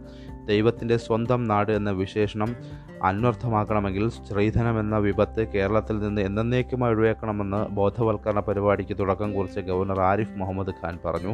ദൈവത്തിന്റെ 0.46 0.98
സ്വന്തം 0.98 1.44
നാട് 1.44 1.72
എന്ന 1.72 1.92
വിശേഷണം 1.92 2.56
അന്വർത്ഥമാക്കണമെങ്കിൽ 3.04 4.10
സ്ത്രീധനം 4.10 4.80
എന്ന 4.80 4.98
വിപത്ത് 4.98 5.48
കേരളത്തിൽ 5.48 6.00
നിന്ന് 6.00 6.22
എന്നേക്കുമായി 6.22 6.94
ഒഴിവാക്കണമെന്ന് 6.94 7.62
ബോധവൽക്കരണ 7.80 8.40
പരിപാടിക്ക് 8.40 9.00
തുടക്കം 9.00 9.34
കുറിച്ച് 9.34 9.60
ഗവർണർ 9.60 10.02
ആരിഫ് 10.02 10.38
മുഹമ്മദ് 10.38 10.74
ഖാൻ 10.84 11.00
പറഞ്ഞു. 11.06 11.34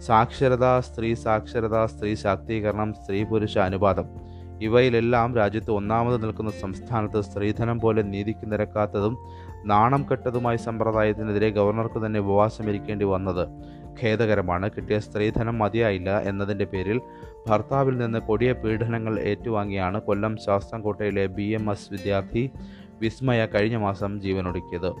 സാക്ഷരത 0.00 0.78
സ്ത്രീ 0.78 1.14
സാക്ഷരത 1.14 1.84
സ്ത്രീ 1.84 2.14
ശാക്തീകരണം 2.14 2.94
സ്ത്രീ 2.94 3.24
പുരുഷ 3.24 3.58
അനുപാതം. 3.58 4.04
ഇവയിലെല്ലാം 4.62 5.36
രാജ്യത്ത് 5.36 5.70
ഒന്നാമത് 5.70 6.22
നിൽക്കുന്ന 6.22 6.50
സംസ്ഥാനത്ത് 6.50 7.20
സ്ത്രീധനം 7.20 7.80
പോലെ 7.80 8.02
നീതിക്ക് 8.02 8.52
നിരക്കാത്തതും 8.52 9.18
നാണം 9.64 10.06
കെട്ടതുമായ 10.10 10.56
സമ്പ്രദായത്തിനെതിരെ 10.56 11.50
ഗവർണർക്ക് 11.50 12.06
തന്നെ 12.06 12.20
ഉപവാസമിരിക്കേണ്ടി 12.20 13.04
വന്നത് 13.04 13.48
ഖേദകരമാണ്. 14.02 14.70
കിട്ടിയ 14.76 14.98
സ്ത്രീധനം 14.98 15.58
മതിയായില്ല 15.58 16.20
എന്നതിന്റെ 16.20 16.64
പേരിൽ 16.64 17.00
ഭർത്താവിൽ 17.46 17.98
നിന്ന് 17.98 18.18
കൊടിയ 18.18 18.52
പീഡനങ്ങൾ 18.52 19.20
ഏറ്റുവാങ്ങിയാണ് 19.20 20.00
കൊല്ലം 20.00 20.36
ശാസ്താംകോട്ടയിലെ 20.36 21.26
ബി 21.26 21.42
എം 21.42 21.70
എസ് 21.70 21.88
വിദ്യാർത്ഥി 21.92 22.50
വിസ്മയ 23.00 23.46
കഴിഞ്ഞ 23.46 23.76
മാസം 23.76 24.20
ജീവനൊടുക്കിയത്. 24.20 24.92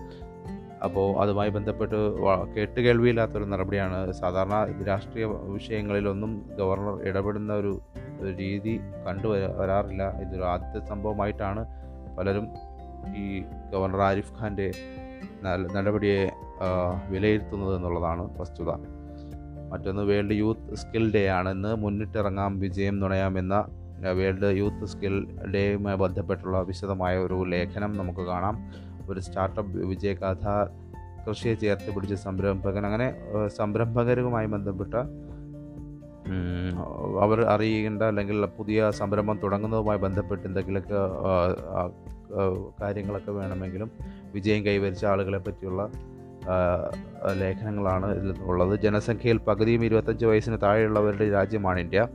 അപ്പോൾ 0.86 1.06
അതുമായി 1.22 1.50
ബന്ധപ്പെട്ട് 1.56 1.98
കേട്ട് 2.54 2.80
കേൾവിയില്ലാത്തൊരു 2.80 3.46
നടപടിയാണ് 3.52 3.98
സാധാരണ 4.20 4.56
രാഷ്ട്രീയ 4.88 5.26
വിഷയങ്ങളിലൊന്നും 5.56 6.32
ഗവർണർ 6.58 6.96
ഇടപെടുന്ന 7.08 7.52
ഒരു 7.62 7.72
രീതി 8.40 8.74
കണ്ടുവരാ 9.06 9.50
വരാറില്ല. 9.60 10.04
ഇതൊരു 10.24 10.44
ആദ്യത്തെ 10.52 10.82
സംഭവമായിട്ടാണ് 10.90 11.64
പലരും 12.18 12.46
ഈ 13.22 13.24
ഗവർണർ 13.72 14.02
ആരിഫ് 14.10 14.34
ഖാന്റെ 14.38 14.68
നടപടിയെ 15.76 16.20
വിലയിരുത്തുന്നത് 17.10 17.72
എന്നുള്ളതാണ് 17.76 18.22
വസ്തുത. 18.40 18.70
മറ്റൊന്ന് 19.72 20.02
വേൾഡ് 20.10 20.34
യൂത്ത് 20.42 20.74
സ്കിൽ 20.80 21.04
ഡേ 21.14 21.22
ആണ് 21.38 21.48
ഇന്ന് 21.56 21.72
മുന്നിട്ടിറങ്ങാം 21.84 22.52
വിജയം 22.64 22.94
നുണയാമെന്ന 23.00 23.54
വേൾഡ് 24.18 24.48
യൂത്ത് 24.58 24.86
സ്കിൽ 24.92 25.14
ഡേയുമായി 25.54 25.98
ബന്ധപ്പെട്ടുള്ള 26.02 26.58
വിശദമായ 26.68 27.14
ഒരു 27.26 27.36
ലേഖനം 27.52 27.92
നമുക്ക് 28.00 28.24
കാണാം. 28.30 28.56
ഒരു 29.10 29.20
സ്റ്റാർട്ടപ്പ് 29.20 29.78
വിജയഗാഥ 29.78 30.46
കൃഷിയെ 31.28 31.54
ചേർത്ത് 31.54 31.94
പിടിച്ച 31.94 32.14
സംരംഭകൻ 32.14 32.86
അങ്ങനെ 32.86 33.14
സംരംഭകരുമായി 33.46 34.46
ബന്ധപ്പെട്ട 34.46 34.94
അവർ 37.20 37.42
അറിയേണ്ട 37.42 38.02
അല്ലെങ്കിൽ 38.02 38.46
പുതിയ 38.46 38.90
സംരംഭം 38.90 39.40
തുടങ്ങുന്നതുമായി 39.42 39.98
ബന്ധപ്പെട്ട് 39.98 40.46
എന്തെങ്കിലുമൊക്കെ 40.46 41.00
കാര്യങ്ങളൊക്കെ 42.82 43.30
വേണമെങ്കിലും 43.30 43.90
വിജയം 44.34 44.66
കൈവരിച്ച 44.66 45.04
ആളുകളെ 45.04 45.38
പറ്റിയുള്ള 45.38 45.90
ലേഖനങ്ങളാണ് 47.32 48.06
ഇതിൽ 48.16 48.40
ഉള്ളത്. 48.40 48.80
ജനസംഖ്യയിൽ 48.80 49.38
പകുതിയും 49.38 49.84
ഇരുപത്തഞ്ച് 49.84 50.26
വയസ്സിന് 50.26 50.58
താഴെയുള്ളവരുടെ 50.62 51.30
രാജ്യമാണ് 51.30 51.80
ഇന്ത്യ. 51.80 52.08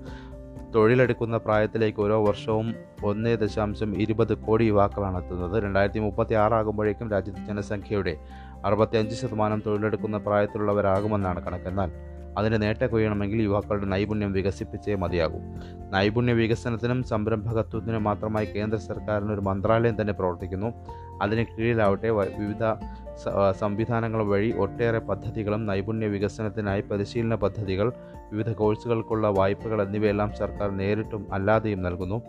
തൊഴിലെടുക്കുന്ന 0.75 1.37
പ്രായത്തിലേക്ക് 1.37 2.01
ഓരോ 2.01 2.25
വർഷവും 2.25 2.75
ഒന്ന് 3.03 3.37
ദശാംശം 3.37 4.01
ഇരുപത് 4.01 4.37
കോടി 4.37 4.65
യുവാക്കളാണ് 4.65 5.23
എത്തുന്നത് 5.23 5.63
രണ്ടായിരത്തി 5.63 5.99
മുപ്പത്തി 5.99 6.33
ആറാകുമ്പോഴേക്കും 6.33 7.11
രാജ്യത്തെ 7.11 7.45
ജനസംഖ്യയുടെ 7.45 8.17
അറുപത്തിയഞ്ച് 8.65 9.15
ശതമാനം 9.15 9.63
തൊഴിലെടുക്കുന്ന 9.65 10.17
പ്രായത്തിലുള്ളവരാകുമെന്നാണ് 10.17 11.45
കണക്കെന്നാൽ. 11.45 11.91
അതിന് 12.37 12.61
നേട്ടം 12.61 12.89
കൊയ്യണമെങ്കിൽ 12.89 13.41
യുവാക്കളുടെ 13.41 13.85
നൈപുണ്യം 13.85 14.31
വികസിപ്പിച്ചേ 14.31 14.95
മതിയാകൂ. 14.95 15.39
നൈപുണ്യ 15.89 16.33
വികസനത്തിനും 16.33 17.03
സംരംഭകത്വത്തിനും 17.03 18.03
മാത്രമായി 18.03 18.45
കേന്ദ്ര 18.45 18.77
സർക്കാരിന് 18.79 19.31
ഒരു 19.31 19.41
മന്ത്രാലയം 19.41 20.01
തന്നെ 20.01 20.13
പ്രവർത്തിക്കുന്നു. 20.13 20.73
അതിന് 21.21 21.45
കീഴിലാവട്ടെ 21.45 22.09
വിവിധ 22.09 22.63
സംവിധാനങ്ങൾ 23.61 24.23
വഴി 24.23 24.51
ഒട്ടേറെ 24.57 24.99
പദ്ധതികളും 24.99 25.65
നൈപുണ്യ 25.65 26.07
വികസനത്തിനായി 26.07 26.81
പരിശീലന 26.81 27.35
പദ്ധതികൾ 27.35 27.91
വിവിധ 28.31 28.51
കോഴ്സുകൾക്കുള്ള 28.51 29.27
വായ്പകൾ 29.27 29.81
എന്നിവയെല്ലാം 29.81 30.33
സർക്കാർ 30.33 30.71
നേരിട്ടും 30.71 31.33
അല്ലാതെയും 31.33 31.81
നൽകുന്നു. 31.81 32.19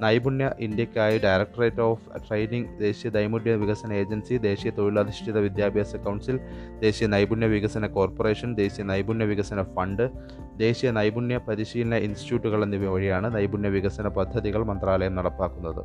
നൈപുണ്യ 0.00 0.50
ഇന്ത്യക്കായി 0.60 1.18
ഡയറക്ടറേറ്റ് 1.18 1.80
ഓഫ് 1.80 2.02
ട്രെയിനിങ് 2.28 2.66
ദേശീയ 2.80 3.10
നൈപുണ്യ 3.10 3.54
വികസന 3.54 3.92
ഏജൻസി 3.92 4.38
ദേശീയ 4.38 4.70
തൊഴിലധിഷ്ഠിത 4.70 5.38
വിദ്യാഭ്യാസ 5.38 5.96
കൗൺസിൽ 5.96 6.40
ദേശീയ 6.80 7.06
നൈപുണ്യ 7.08 7.46
വികസന 7.46 7.86
കോർപ്പറേഷൻ 7.86 8.54
ദേശീയ 8.54 8.84
നൈപുണ്യ 8.84 9.24
വികസന 9.24 9.62
ഫണ്ട് 9.76 10.10
ദേശീയ 10.56 10.90
നൈപുണ്യ 10.90 11.38
പരിശീലന 11.48 11.94
ഇൻസ്റ്റിറ്റ്യൂട്ടുകൾ 11.94 12.62
എന്നിവ 12.62 12.90
വഴിയാണ് 12.90 13.34
നൈപുണ്യ 13.34 13.68
വികസന 13.68 14.08
പദ്ധതികൾ 14.08 14.64
മന്ത്രാലയം 14.64 15.14
നടപ്പാക്കുന്നത്. 15.14 15.82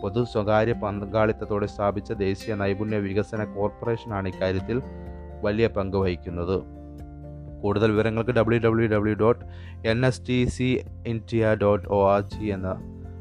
പൊതു 0.00 0.24
സ്വകാര്യ 0.24 0.72
പങ്കാളിത്തത്തോടെ 0.72 1.66
സ്ഥാപിച്ച 1.66 2.12
ദേശീയ 2.12 2.54
നൈപുണ്യ 2.54 2.96
വികസന 2.96 3.44
കോർപ്പറേഷനാണ് 3.44 4.28
ഇക്കാര്യത്തിൽ 4.28 4.82
വലിയ 5.42 5.66
പങ്ക് 5.66 5.96
വഹിക്കുന്നത്. 5.96 6.62
കൂടുതൽ 7.62 7.90
വിവരങ്ങൾക്ക് 7.90 8.30
W 8.30 8.60
W 8.60 8.88
W 8.88 9.14
dot 9.14 9.44
N 9.88 10.06
S 10.06 10.22
T 10.28 10.44
C 10.44 10.84
India 11.06 11.56
dot 11.62 11.88
O 11.88 12.10
R 12.10 12.20
G 12.20 12.44
എന്ന 12.44 12.68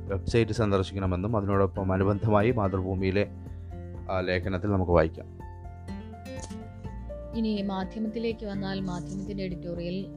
വെബ്സൈറ്റ് 0.07 0.51
സന്ദർശിക്കണമെന്നും 0.51 1.37
അതിനോടൊപ്പം 1.37 1.91
അനുബന്ധമായി 1.93 2.51
മാതൃഭൂമിയിലെ 2.51 3.27
ലേഖനത്തിൽ 4.21 4.71
നമുക്ക് 4.71 4.91
വായിക്കാം. 4.91 5.38
ഇനി 7.35 7.61
മാധ്യമത്തിലേക്ക് 7.61 8.45
വന്നാൽ 8.45 8.79
മാധ്യമത്തിന്റെ 8.79 9.43
എഡിറ്റോറിയൽ 9.43 10.07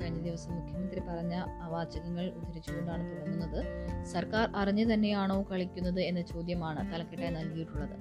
കഴിഞ്ഞ 0.00 0.18
ദിവസം 0.18 0.52
മുഖ്യമന്ത്രി 0.52 1.00
പറഞ്ഞ 1.00 1.44
വാചകങ്ങൾ 1.68 2.26
ഉദ്ധരിച്ചുകൊണ്ടാണ് 2.26 3.10
തുടങ്ങുന്നത്. 3.10 3.64
സർക്കാർ 4.04 4.48
അറിഞ്ഞു 4.56 4.94
തന്നെയാണോ 4.94 5.46
കളിക്കുന്നത് 5.50 6.00
എന്ന 6.00 6.20
ചോദ്യമാണ് 6.20 6.94
തലക്കെട്ടായി 6.94 7.30
നൽകിയിട്ടുള്ളത്. 7.30 7.96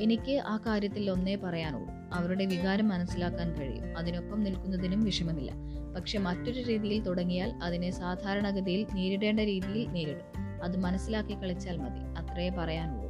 എനിക്ക് 0.00 0.38
ആ 0.38 0.56
കാര്യത്തിൽ 0.56 1.10
ഒന്നേ 1.10 1.34
പറയാനുള്ളൂ. 1.34 1.94
അവരുടെ 2.12 2.44
വികാരം 2.44 2.88
മനസ്സിലാക്കാൻ 2.88 3.54
കഴിയും. 3.54 3.98
അതിനൊപ്പം 3.98 4.44
നിൽക്കുന്നതിനും 4.44 5.04
വിഷമമില്ല. 5.04 5.52
പക്ഷെ 5.96 6.18
മറ്റൊരു 6.18 6.60
രീതിയിൽ 6.60 7.02
തുടങ്ങിയാൽ 7.02 7.52
അതിനെ 7.62 7.90
സാധാരണഗതിയിൽ 7.90 8.86
നേരിടേണ്ട 8.94 9.40
രീതിയിൽ 9.40 9.88
നേരിടും. 9.88 10.62
അത് 10.64 10.76
മനസ്സിലാക്കി 10.76 11.34
കളിച്ചാൽ 11.34 11.76
മതി. 11.76 12.00
അത്രേ 12.20 12.48
പറയാനുള്ളൂ. 12.48 13.03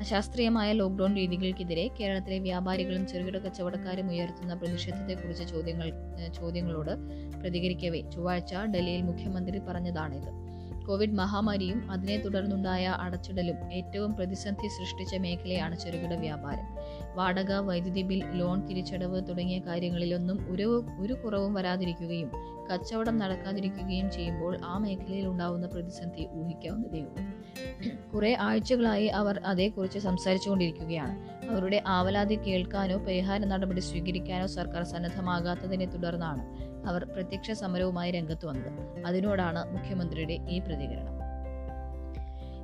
അശാസ്ത്രീയമായ 0.00 0.72
ലോക്ക്ഡൌൺ 0.72 1.16
രീതികൾക്കെതിരെ 1.16 1.90
കേരളത്തിലെ 2.00 2.38
വ്യാപാരികളും 2.38 3.06
ചെറുകിട 3.06 3.38
കച്ചവടക്കാരും 3.38 4.08
ഉയർത്തുന്ന 4.08 4.54
പ്രതിഷേധത്തെക്കുറിച്ച് 4.54 5.44
ചോദ്യങ്ങൾ 5.48 5.88
ചോദ്യങ്ങളോട് 6.40 6.92
പ്രതികരിക്കവേ. 7.40 8.00
ചൊവ്വാഴ്ച 8.14 8.54
ഡൽഹിയിൽ 8.74 9.02
മുഖ്യമന്ത്രി 9.02 9.58
പറഞ്ഞതാണിത്. 9.58 10.47
കോവിഡ് 10.88 11.14
മഹാമാരിയും 11.14 11.90
അതിനെ 11.90 12.16
തുടർന്നുണ്ടായ 12.16 12.86
അടച്ചിടലും 12.86 13.72
ഏറ്റവും 13.72 14.14
പ്രതിസന്ധി 14.14 14.68
സൃഷ്ടിച്ച 14.68 15.16
മേഖലയാണ് 15.16 15.78
ചെറുകിട 15.78 16.14
വ്യാപാരം. 16.14 16.66
വാടക 17.14 17.52
വൈദ്യുതി 17.52 18.02
ബിൽ 18.02 18.24
ലോൺ 18.32 18.66
തിരിച്ചടവ് 18.66 19.28
തുടങ്ങിയ 19.28 19.58
കാര്യങ്ങളിലൊന്നും 19.58 20.46
ഒരു 20.50 20.84
ഒരു 21.00 21.12
കുറവും 21.12 21.54
വരാതിരിക്കുകയും 21.54 22.30
കച്ചവടം 22.72 23.18
നടക്കാതിരിക്കുകയും 23.18 24.10
ചെയ്യുമ്പോൾ 24.10 24.58
ആ 24.64 24.78
മേഖലയിൽ 24.78 25.26
ഉണ്ടാവുന്ന 25.26 25.66
പ്രതിസന്ധി 25.66 26.28
ഊഹിക്കാവുന്നതേയുള്ളൂ. 26.34 27.22
കുറെ 28.14 28.36
ആഴ്ചകളായി 28.40 29.06
അവർ 29.06 29.40
അതേക്കുറിച്ച് 29.46 29.98
സംസാരിച്ചുകൊണ്ടിരിക്കുകയാണ്. 29.98 31.14
അവരുടെ 31.50 31.82
ആവലാതി 31.86 32.34
കേൾക്കാനോ 32.34 32.96
പരിഹാര 32.96 33.40
നടപടി 33.44 33.80
സ്വീകരിക്കാനോ 33.80 34.46
സർക്കാർ 34.46 34.82
സന്നദ്ധമാകാത്തതിനെ 34.84 35.86
തുടർന്നാണ് 35.86 36.67
അവർ 36.86 37.04
പ്രത്യക്ഷ 37.04 37.50
സമരവുമായി 37.50 38.10
രംഗത്ത് 38.10 38.46
വന്നത്. 38.46 39.06
അതിനോടാണ് 39.06 39.72
മുഖ്യമന്ത്രിയുടെ 39.72 40.38
ഈ 40.50 40.58
പ്രതികരണം. 40.58 41.18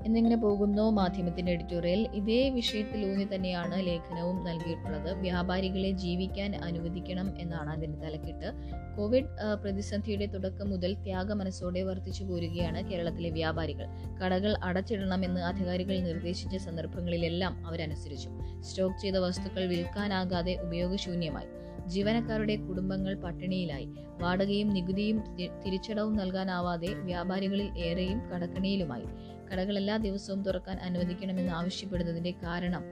എന്നിങ്ങനെ 0.07 0.37
പോകുന്നു 0.37 0.91
മാധ്യമത്തിന്റെ 0.91 1.53
എഡിറ്റോറിയൽ. 1.53 2.09
ഇതേ 2.15 2.49
വിഷയത്തിൽ 2.49 3.11
ഊന്നി 3.11 3.35
തന്നെയാണ് 3.35 3.87
ലേഖനവും 3.87 4.45
നൽകിയിട്ടുള്ളത്. 4.45 5.13
വ്യാപാരികളെ 5.13 5.91
ജീവിക്കാൻ 5.91 6.57
അനുവദിക്കണം 6.57 7.35
എന്നാണ് 7.39 7.71
അതിന്റെ 7.71 7.99
തലക്കെട്ട്. 7.99 8.53
കോവിഡ് 8.97 9.25
പ്രതിസന്ധിയുടെ 9.63 10.27
തുടക്കം 10.27 10.71
മുതൽ 10.71 10.95
ത്യാഗ 10.95 11.33
മനസ്സോടെ 11.33 11.83
വർദ്ധിച്ചു 11.83 12.25
പോരുകയാണ് 12.25 12.91
കേരളത്തിലെ 12.91 13.31
വ്യാപാരികൾ. 13.31 13.87
കടകൾ 14.25 14.57
അടച്ചിടണമെന്ന് 14.63 15.41
അധികാരികൾ 15.41 16.01
നിർദ്ദേശിച്ച 16.01 16.57
സന്ദർഭങ്ങളിലെല്ലാം 16.57 17.67
അവരനുസരിച്ചു. 17.67 18.29
സ്റ്റോക്ക് 18.61 19.03
ചെയ്ത 19.03 19.15
വസ്തുക്കൾ 19.15 19.67
വിൽക്കാനാകാതെ 19.67 20.55
ഉപയോഗശൂന്യമായി. 20.63 21.47
ജീവനക്കാരുടെ 21.87 22.57
കുടുംബങ്ങൾ 22.57 23.15
പട്ടിണിയിലായി. 23.15 23.89
വാടകയും 24.23 24.69
നികുതിയും 24.69 25.25
തിരിച്ചടവും 25.67 26.17
നൽകാനാവാതെ 26.17 26.87
വ്യാപാരികളിൽ 26.87 27.79
ഏറെയും 27.79 28.21
കടക്കണിയിലുമായി. 28.31 29.05
കടകൾ 29.53 29.77
എല്ലാ 29.77 29.97
ദിവസവും 29.97 30.43
തുറക്കാൻ 30.43 30.77
അനുവദിക്കണമെന്ന് 30.77 31.53
ആവശ്യപ്പെടുന്നതിന്റെ 31.53 32.31
കാരണം 32.31 32.85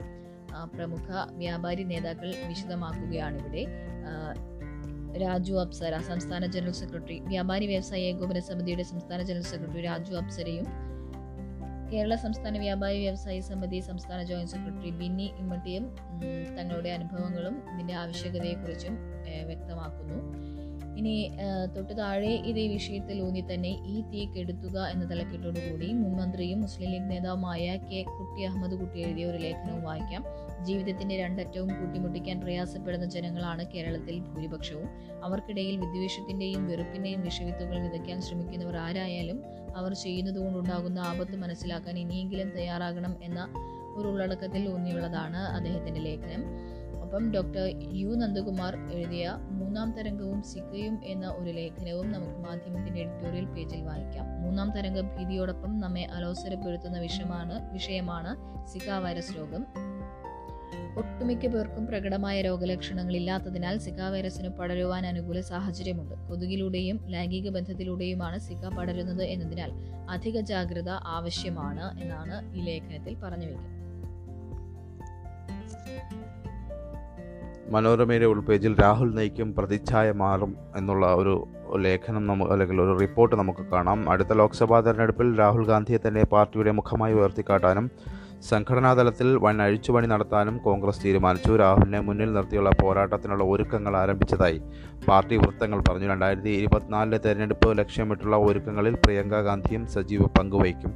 പ്രമുഖ 0.75 1.07
വ്യാപാരി 1.31 1.83
നേതാക്കൾ 1.83 2.33
വിശദമാക്കുകയാണ് 2.47 3.39
ഇവിടെ 3.39 3.65
രാജു 5.17 5.53
അപ്സര 5.53 5.97
സംസ്ഥാന 5.97 6.45
ജനറൽ 6.45 6.71
സെക്രട്ടറി 6.71 7.19
വ്യാപാരി 7.19 7.67
വ്യവസായ 7.67 8.01
ഏകോപന 8.01 8.39
സമിതിയുടെ 8.39 8.83
സംസ്ഥാന 8.83 9.21
ജനറൽ 9.21 9.41
സെക്രട്ടറി 9.41 9.81
രാജു 9.81 10.13
അപ്സരയും 10.15 10.92
കേരള 11.93 12.15
സംസ്ഥാന 12.15 12.57
വ്യാപാരി 12.57 12.99
വ്യവസായി 12.99 13.39
സമിതി 13.39 13.79
സംസ്ഥാന 13.79 14.19
ജോയിന്റ് 14.23 14.51
സെക്രട്ടറി 14.51 14.91
ബിന്നി 15.01 15.27
ഇമ്മട്ടിയും 15.41 15.83
തങ്ങളുടെ 16.57 16.89
അനുഭവങ്ങളും 16.89 17.55
ഇതിന്റെ 17.73 17.93
ആവശ്യകതയെക്കുറിച്ചും 17.93 18.95
വ്യക്തമാക്കുന്നു. 19.49 20.17
ഇനി 20.99 21.13
തൊട്ടു 21.75 21.93
താഴെ 21.93 22.33
ഇതേ 22.49 22.63
വിഷയത്തിൽ 22.67 23.17
ഊന്നി 23.21 23.41
തന്നെ 23.53 23.71
ഈ 23.93 24.03
തീ 24.09 24.21
കെടുത്തുക 24.25 24.77
എന്ന 24.93 25.03
തലക്കെട്ടോടുകൂടി 25.11 25.87
മുൻ 26.01 26.11
മന്ത്രിയും 26.19 26.59
മുസ്ലിം 26.61 26.89
ലീഗ് 26.93 27.09
നേതാവുമായ 27.11 27.65
കെ 27.89 28.01
കുട്ടി 28.17 28.41
അഹമ്മദ് 28.49 28.75
കുട്ടി 28.81 28.99
എഴുതിയ 29.05 29.25
ഒരു 29.25 29.37
ലേഖനവും 29.37 29.83
വായിക്കാം. 29.83 30.23
ജീവിതത്തിന്റെ 30.67 31.15
രണ്ടറ്റവും 31.23 31.69
കൂട്ടിമുട്ടിക്കാൻ 31.79 32.37
പ്രയാസപ്പെടുന്ന 32.41 33.05
ജനങ്ങളാണ് 33.15 33.63
കേരളത്തിൽ 33.73 34.17
ഭൂരിപക്ഷവും. 34.27 34.87
അവർക്കിടയിൽ 35.27 35.75
വിദ്വേഷത്തിന്റെയും 35.83 36.63
വെറുപ്പിന്റെയും 36.67 37.21
വിഷവിത്തുകൾ 37.21 37.77
വിതയ്ക്കാൻ 37.87 38.21
ശ്രമിക്കുന്നവർ 38.21 38.77
ആരായാലും 38.87 39.39
അവർ 39.75 39.93
ചെയ്യുന്നതുകൊണ്ടുണ്ടാകുന്ന 39.93 40.99
ആപത്ത് 40.99 41.35
മനസ്സിലാക്കാൻ 41.35 41.99
ഇനിയെങ്കിലും 41.99 42.49
തയ്യാറാകണം 42.49 43.15
എന്ന 43.23 43.49
ഒരു 43.97 44.07
ഉള്ളടക്കത്തിൽ 44.07 44.73
ഊന്നിയുള്ളതാണ് 44.73 45.37
അദ്ദേഹത്തിന്റെ 45.37 45.99
ലേഖനം. 45.99 46.43
ഒപ്പം 47.03 47.33
ഡോക്ടർ 47.33 47.73
യു 47.93 48.15
നന്ദകുമാർ 48.15 48.75
എഴുതിയ 48.91 49.37
മൂന്നാം 49.51 49.91
തരംഗവും 49.91 50.43
സിക്കയും 50.43 51.05
എന്ന 51.05 51.27
ഒരു 51.27 51.49
ലേഖനവും 51.49 52.11
നമുക്ക് 52.11 52.39
മാധ്യമത്തിന്റെ 52.39 53.01
എഡിറ്റോറിയൽ 53.01 53.45
പേജിൽ 53.45 53.81
വായിക്കാം. 53.81 54.41
മൂന്നാം 54.41 54.71
തരംഗ 54.71 55.01
ഭീതിയോടൊപ്പം 55.01 55.79
നമ്മെ 55.79 56.03
അലോസരപ്പെടുത്തുന്ന 56.03 56.99
വിഷയമാണ് 56.99 57.73
വിഷയമാണ് 57.73 58.35
സിക്ക 58.67 58.89
വൈറസ് 58.89 59.37
രോഗം. 59.37 59.65
ഒട്ടുമിക്ക 60.97 61.47
പേർക്കും 61.47 61.87
പ്രകടമായ 61.87 62.41
രോഗലക്ഷണങ്ങൾ 62.41 63.15
ഇല്ലാത്തതിനാൽ 63.15 63.77
സിക 63.77 64.01
വൈറസിന് 64.01 64.49
പടരുവാൻ 64.49 65.05
അനുകൂല 65.05 65.41
സാഹചര്യമുണ്ട്. 65.41 66.15
കൊതുകിലൂടെയും 66.29 66.99
ലൈംഗിക 67.07 67.49
ബന്ധത്തിലൂടെയുമാണ് 67.49 68.39
സിക 68.39 68.67
പടരുന്നത് 68.67 69.23
എന്നതിനാൽ 69.23 69.71
അധിക 70.09 70.39
ജാഗ്രത 70.39 70.89
ആവശ്യമാണ് 70.89 72.01
എന്നാണ് 72.01 72.55
ഈ 72.55 72.61
ലേഖനത്തിൽ 72.61 73.15
പറഞ്ഞു 73.15 73.45
വയ്ക്കുന്നത് 73.45 73.83
മനോരമയുടെ 77.71 78.25
ഉൾപേജിൽ 78.25 78.81
രാഹുൽ 78.81 79.15
നയിക്കും 79.15 79.55
പ്രതിച്ഛായ 79.55 80.11
മാറും 80.11 80.57
എന്നുള്ള 80.75 81.13
ഒരു 81.13 81.47
ലേഖനം 81.77 82.27
നമുക്ക് 82.27 82.51
അല്ലെങ്കിൽ 82.51 82.81
ഒരു 82.81 82.99
റിപ്പോർട്ട് 82.99 83.35
നമുക്ക് 83.35 83.65
കാണാം. 83.65 84.09
അടുത്ത 84.09 84.33
ലോക്സഭാ 84.33 84.79
തെരഞ്ഞെടുപ്പിൽ 84.79 85.39
രാഹുൽ 85.39 85.65
ഗാന്ധിയെ 85.65 86.07
തന്നെ 86.07 86.23
പാർട്ടിയുടെ 86.23 86.71
മുഖമായി 86.71 87.13
ഉയർത്തിക്കാട്ടാനും 87.13 87.91
സംഘടനാ 88.49 88.89
തലത്തിൽ 88.93 89.29
വൻ 89.43 89.57
അഴിച്ചുപണി 89.61 90.07
നടത്താനും 90.07 90.55
കോൺഗ്രസ് 90.57 91.01
തീരുമാനിച്ചു. 91.05 91.51
രാഹുലിനെ 91.61 91.99
മുന്നിൽ 91.99 92.33
നിർത്തിയുള്ള 92.33 92.71
പോരാട്ടത്തിനുള്ള 92.81 93.43
ഒരുക്കങ്ങൾ 93.43 93.93
ആരംഭിച്ചതായി 93.97 94.59
പാർട്ടി 95.07 95.35
വൃത്തങ്ങൾ 95.37 95.79
പറഞ്ഞു. 95.89 96.07
രണ്ടായിരത്തി 96.07 96.49
ഇരുപത്തിനാലിലെ 96.49 97.19
തെരഞ്ഞെടുപ്പ് 97.25 97.69
ലക്ഷ്യമിട്ടുള്ള 97.77 98.37
ഒരുക്കങ്ങളിൽ 98.37 98.95
പ്രിയങ്ക 99.03 99.41
ഗാന്ധിയും 99.41 99.85
സജീവ 99.87 100.25
പങ്കുവഹിക്കും 100.39 100.93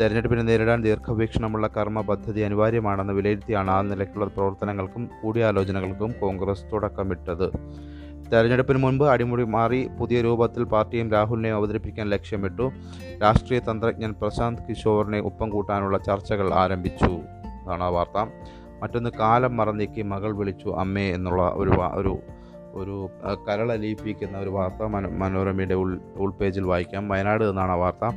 തെരഞ്ഞെടുപ്പിനെ 0.00 0.42
നേരിടാൻ 0.42 0.82
ദീർഘവീക്ഷണമുള്ള 0.82 1.66
കർമ്മ 1.76 2.00
പദ്ധതി 2.00 2.40
അനിവാര്യമാണെന്ന് 2.40 3.12
വിലയിരുത്തിയാണ് 3.12 3.70
ആ 3.70 3.80
നിലയ്ക്കുള്ള 3.82 4.26
പ്രവർത്തനങ്ങൾക്കും 4.36 5.04
കൂടിയാലോചനകൾക്കും 5.22 6.14
കോൺഗ്രസ് 6.20 6.64
തുടക്കമിട്ടത്. 6.72 7.46
തെരഞ്ഞെടുപ്പിന് 8.32 8.78
മുൻപ് 8.78 9.04
അടിമുടി 9.04 9.44
മാറി 9.44 9.88
പുതിയ 10.00 10.20
രൂപത്തിൽ 10.20 10.64
പാർട്ടിയും 10.64 11.10
രാഹുലിനെയും 11.10 11.54
അവതരിപ്പിക്കാൻ 11.54 12.08
ലക്ഷ്യമിട്ടു. 12.08 12.72
രാഷ്ട്രീയ 13.22 13.58
തന്ത്രജ്ഞൻ 13.58 14.14
പ്രശാന്ത് 14.20 14.60
കിഷോറിനെ 14.68 15.20
ഒപ്പം 15.20 15.50
കൂട്ടാനുള്ള 15.50 15.98
ചർച്ചകൾ 15.98 16.54
ആരംഭിച്ചു. 16.54 17.10
അതാണ് 17.64 17.84
ആ 17.84 17.88
വാർത്ത. 17.88 18.30
മറ്റൊന്ന് 18.82 19.10
കാലം 19.10 19.56
മറന്നേക്ക് 19.56 20.02
മകൾ 20.02 20.36
വിളിച്ചു 20.36 20.68
അമ്മേ 20.68 21.12
എന്നുള്ള 21.12 21.42
ഒരു 21.42 21.70
ഒരു 21.70 22.18
ഒരു 22.72 23.08
കരളലിയിപ്പിക്കുന്ന 23.48 24.38
ഒരു 24.38 24.50
വാർത്ത 24.50 24.82
മനോ 24.82 25.10
മനോരമയുടെ 25.10 25.74
ഉൾ 25.74 26.00
ഉൾപേജിൽ 26.16 26.62
വായിക്കാം. 26.62 27.08
വയനാട് 27.08 27.44
എന്നാണ് 27.44 27.72
ആ 27.72 27.74
വാർത്ത. 27.74 28.16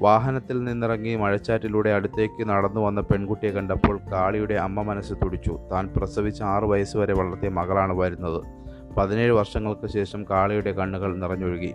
വാഹനത്തിൽ 0.00 0.64
നിന്നിറങ്ങി 0.64 1.16
മഴച്ചാറ്റിലൂടെ 1.16 1.90
അടുത്തേക്ക് 1.90 2.48
നടന്നു 2.48 2.80
വന്ന 2.80 3.00
പെൺകുട്ടിയെ 3.00 3.50
കണ്ടപ്പോൾ 3.50 4.00
കാളിയുടെ 4.12 4.54
അമ്മ 4.54 4.82
മനസ്സ് 4.82 5.12
തുടിച്ചു. 5.12 5.58
താൻ 5.72 5.90
പ്രസവിച്ച 5.96 6.42
ആറു 6.42 6.66
വയസ്സുവരെ 6.66 7.14
വളർത്തിയ 7.14 7.48
മകളാണ് 7.48 7.92
വരുന്നത്. 7.92 8.67
പതിനേഴ് 8.96 9.32
വർഷങ്ങൾക്ക് 9.32 9.86
ശേഷം 9.86 10.26
കാളിയുടെ 10.30 10.72
കണ്ണുകൾ 10.72 11.16
നിറഞ്ഞൊഴുകി. 11.16 11.74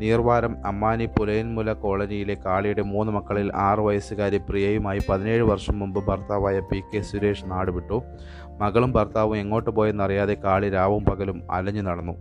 നീർവാരം 0.00 0.66
അമ്മാനി 0.66 1.06
പുലയൻമുല 1.06 1.72
കോളനിയിലെ 1.72 2.36
കാളിയുടെ 2.46 2.82
മൂന്ന് 2.82 3.12
മക്കളിൽ 3.12 3.48
ആറ് 3.54 3.78
വയസ്സുകാരി 3.78 4.38
പ്രിയയുമായി 4.48 5.00
പതിനേഴ് 5.08 5.42
വർഷം 5.42 5.78
മുമ്പ് 5.78 6.06
ഭർത്താവായ 6.06 6.60
പി 6.60 6.80
കെ 6.80 7.00
സുരേഷ് 7.00 7.44
നാടുവിട്ടു 7.46 8.02
മകളും 8.60 8.92
ഭർത്താവും 8.92 9.36
എങ്ങോട്ട് 9.36 9.70
പോയെന്നറിയാതെ 9.70 10.34
കാളി 10.34 10.70
രാവും 10.70 11.04
പകലും 11.04 11.42
അലഞ്ഞു 11.50 11.82
നടന്നു. 11.82 12.14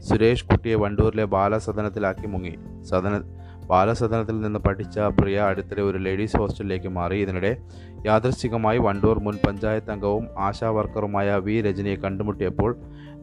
സുരേഷ് 0.00 0.46
കുട്ടിയെ 0.46 0.74
വണ്ടൂരിലെ 0.74 1.24
ബാലസദനത്തിലാക്കി 1.24 2.26
മുങ്ങി. 2.26 2.54
സദന 2.84 3.22
ബാലസദനത്തിൽ 3.70 4.40
നിന്ന് 4.40 4.58
പഠിച്ച 4.58 4.98
പ്രിയ 4.98 5.38
അടുത്തിടെ 5.40 5.82
ഒരു 5.82 5.98
ലേഡീസ് 5.98 6.36
ഹോസ്റ്റലിലേക്ക് 6.36 6.88
മാറി. 6.88 7.16
ഇതിനിടെ 7.20 7.56
യാദൃശ്ചികമായി 8.06 8.78
വണ്ടൂർ 8.78 9.18
മുൻ 9.18 9.38
പഞ്ചായത്ത് 9.46 9.90
അംഗവും 9.90 10.28
ആശാ 10.38 10.70
വർക്കറുമായ 10.70 11.36
വി 11.36 11.60
രജനിയെ 11.60 11.96
കണ്ടുമുട്ടിയപ്പോൾ 11.96 12.76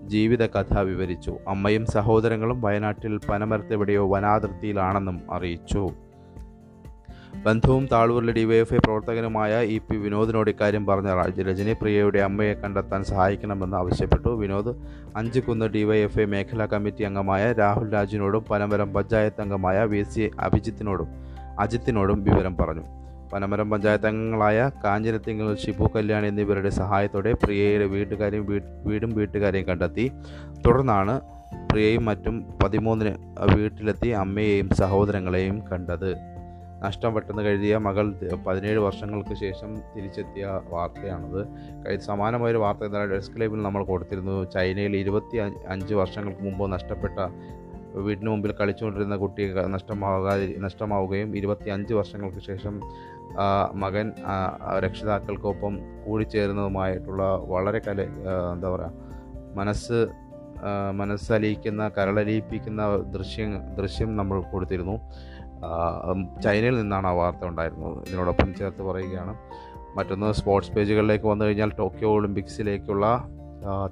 ജീവിത 0.07 0.45
കഥ 0.45 0.79
വിവരിച്ചു. 0.79 1.37
അമ്മയും 1.47 1.85
സഹോദരങ്ങളും 1.85 2.61
വയനാട്ടിൽ 2.61 3.19
പനമരത്തെവിടെയോ 3.29 4.09
വനാതിർത്തിയിലാണെന്നും 4.09 5.21
അറിയിച്ചു. 5.31 5.89
ബന്ധുവും 7.45 7.87
താളൂരിലെ 7.91 8.33
ഡിവൈഎഫ്ഐ 8.33 8.77
പ്രവർത്തകനുമായ 8.77 9.63
ഇ 9.63 9.77
പി 9.77 9.95
വിനോദിനോട് 9.97 10.49
ഇക്കാര്യം 10.49 10.85
പറഞ്ഞ 10.85 11.15
രാജ് 11.15 11.41
രജനി 11.41 11.73
പ്രിയയുടെ 11.73 12.19
അമ്മയെ 12.19 12.53
കണ്ടെത്താൻ 12.53 13.03
സഹായിക്കണമെന്ന് 13.03 13.77
ആവശ്യപ്പെട്ടു. 13.77 14.29
വിനോദ് 14.29 14.75
അഞ്ചുകുന്ന് 15.15 15.65
ഡിവൈഎഫ്ഐ 15.65 16.25
മേഖലാ 16.25 16.65
കമ്മിറ്റി 16.65 17.03
അംഗമായ 17.03 17.53
രാഹുൽ 17.53 17.93
രാജിനോടും 17.93 18.43
പനമരം 18.43 18.93
പഞ്ചായത്ത് 18.93 19.41
അംഗമായ 19.41 19.83
വി 19.83 20.03
സി 20.03 20.31
അഭിജിത്തിനോടും 20.39 21.07
അജിത്തിനോടും 21.59 22.23
വിവരം 22.23 22.57
പറഞ്ഞു. 22.57 23.02
പനമരം 23.33 23.69
പഞ്ചായത്ത് 23.69 24.07
അംഗങ്ങളായ 24.07 24.71
കാഞ്ഞിരത്തിങ്കൽ 24.83 25.55
ഷിബു 25.55 25.85
കല്യാൺ 25.95 26.25
എന്നിവരുടെ 26.25 26.69
സഹായത്തോടെ 26.69 27.33
പ്രിയയുടെ 27.33 27.85
വീട്ടുകാരെയും 27.85 28.45
വീടും 28.85 29.09
വീട്ടുകാരെയും 29.09 29.67
കണ്ടെത്തി. 29.67 30.11
തുടർന്നാണ് 30.65 31.15
പ്രിയയും 31.71 32.05
മറ്റും 32.05 32.35
പതിമൂന്നിന് 32.63 33.13
വീട്ടിലെത്തി 33.55 34.09
അമ്മയെയും 34.23 34.69
സഹോദരങ്ങളെയും 34.81 35.57
കണ്ടത്. 35.71 36.11
നഷ്ടം 36.85 37.13
പെട്ടെന്ന് 37.13 37.43
കഴുതിയ 37.43 37.77
മകൾ 37.77 38.05
പതിനേഴ് 38.47 38.79
വർഷങ്ങൾക്ക് 38.79 39.33
ശേഷം 39.33 39.69
തിരിച്ചെത്തിയ 39.95 40.45
വാർത്തയാണത്. 40.69 41.41
സമാനമായൊരു 42.07 42.57
വാർത്ത 42.57 42.83
എന്താണ് 42.83 43.11
ഡെസ്ക് 43.11 43.41
ലൈബിൽ 43.41 43.61
നമ്മൾ 43.61 43.83
കൊടുത്തിരുന്നു. 43.83 44.37
ചൈനയിൽ 44.55 44.95
ഇരുപത്തി 44.95 45.37
അഞ്ച് 45.67 45.93
വർഷങ്ങൾക്ക് 45.93 46.43
മുമ്പ് 46.43 46.71
നഷ്ടപ്പെട്ട 46.71 47.19
വീടിന് 47.95 48.29
മുമ്പിൽ 48.29 48.51
കളിച്ചുകൊണ്ടിരുന്ന 48.59 49.15
കുട്ടി 49.15 49.43
നഷ്ടമാകാതി 49.67 50.55
നഷ്ടമാവുകയും 50.59 51.37
ഇരുപത്തി 51.37 51.69
അഞ്ച് 51.69 51.93
വർഷങ്ങൾക്ക് 51.93 52.41
ശേഷം 52.47 52.81
മകൻ 53.73 54.07
രക്ഷിതാക്കൾക്കൊപ്പം 54.79 55.73
കൂടിച്ചേരുന്നതുമായിട്ടുള്ള 56.05 57.23
വളരെ 57.53 57.81
കല 57.87 58.01
എന്താ 58.53 58.69
പറയുക 58.69 58.91
മനസ്സ് 59.55 59.99
മനസ്സലിയിക്കുന്ന 60.91 61.83
കരളലിയിപ്പിക്കുന്ന 61.97 62.81
ദൃശ്യം 63.15 63.51
ദൃശ്യം 63.75 64.09
നമ്മൾ 64.15 64.41
കൊടുത്തിരുന്നു. 64.41 64.95
ചൈനയിൽ 66.43 66.75
നിന്നാണ് 66.81 67.07
ആ 67.07 67.11
വാർത്ത 67.11 67.43
ഉണ്ടായിരുന്നത്. 67.45 67.97
ഇതിനോടൊപ്പം 68.07 68.49
ചേർത്ത് 68.55 68.81
പറയുകയാണ് 68.81 69.33
മറ്റൊന്ന് 69.97 70.31
സ്പോർട്സ് 70.31 70.71
പേജുകളിലേക്ക് 70.71 71.25
വന്നു 71.25 71.45
കഴിഞ്ഞാൽ 71.45 71.71
ടോക്കിയോ 71.79 72.11
ഒളിമ്പിക്സിലേക്കുള്ള 72.11 73.05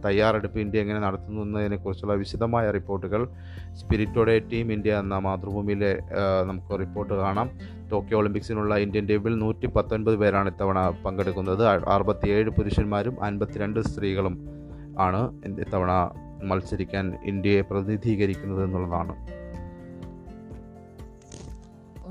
തയ്യാറെടുപ്പ് 0.05 0.59
ഇന്ത്യ 0.59 0.79
എങ്ങനെ 0.79 0.99
നടത്തുന്നു 0.99 1.41
എന്നതിനെക്കുറിച്ചുള്ള 1.41 2.13
വിശദമായ 2.13 2.71
റിപ്പോർട്ടുകൾ 2.71 3.27
സ്പിരിറ്റോടെ 3.73 4.39
ടീം 4.39 4.73
ഇന്ത്യ 4.73 4.93
എന്ന 4.99 5.17
മാതൃഭൂമിയിലെ 5.17 5.99
നമുക്ക് 6.43 6.79
റിപ്പോർട്ട് 6.79 7.13
കാണാം. 7.13 7.49
ടോക്കിയോ 7.91 8.17
ഒളിമ്പിക്സിനുള്ള 8.19 8.77
ഇന്ത്യൻ 8.77 9.07
ടീമിൽ 9.07 9.35
നൂറ്റി 9.39 9.67
പത്തൊൻപത് 9.67 10.15
പേരാണ് 10.15 10.49
ഇത്തവണ 10.49 10.79
പങ്കെടുക്കുന്നത്. 11.05 11.67
അറുപത്തിയേഴ് 11.67 12.49
പുരുഷന്മാരും 12.49 13.23
അൻപത്തിരണ്ട് 13.23 13.79
സ്ത്രീകളും 13.79 14.37
ആണ് 14.99 15.21
ഇത്തവണ 15.59 15.91
മത്സരിക്കാൻ 16.43 17.05
ഇന്ത്യയെ 17.25 17.61
പ്രതിനിധീകരിക്കുന്നത് 17.61 18.63
എന്നുള്ളതാണ്. 18.63 19.40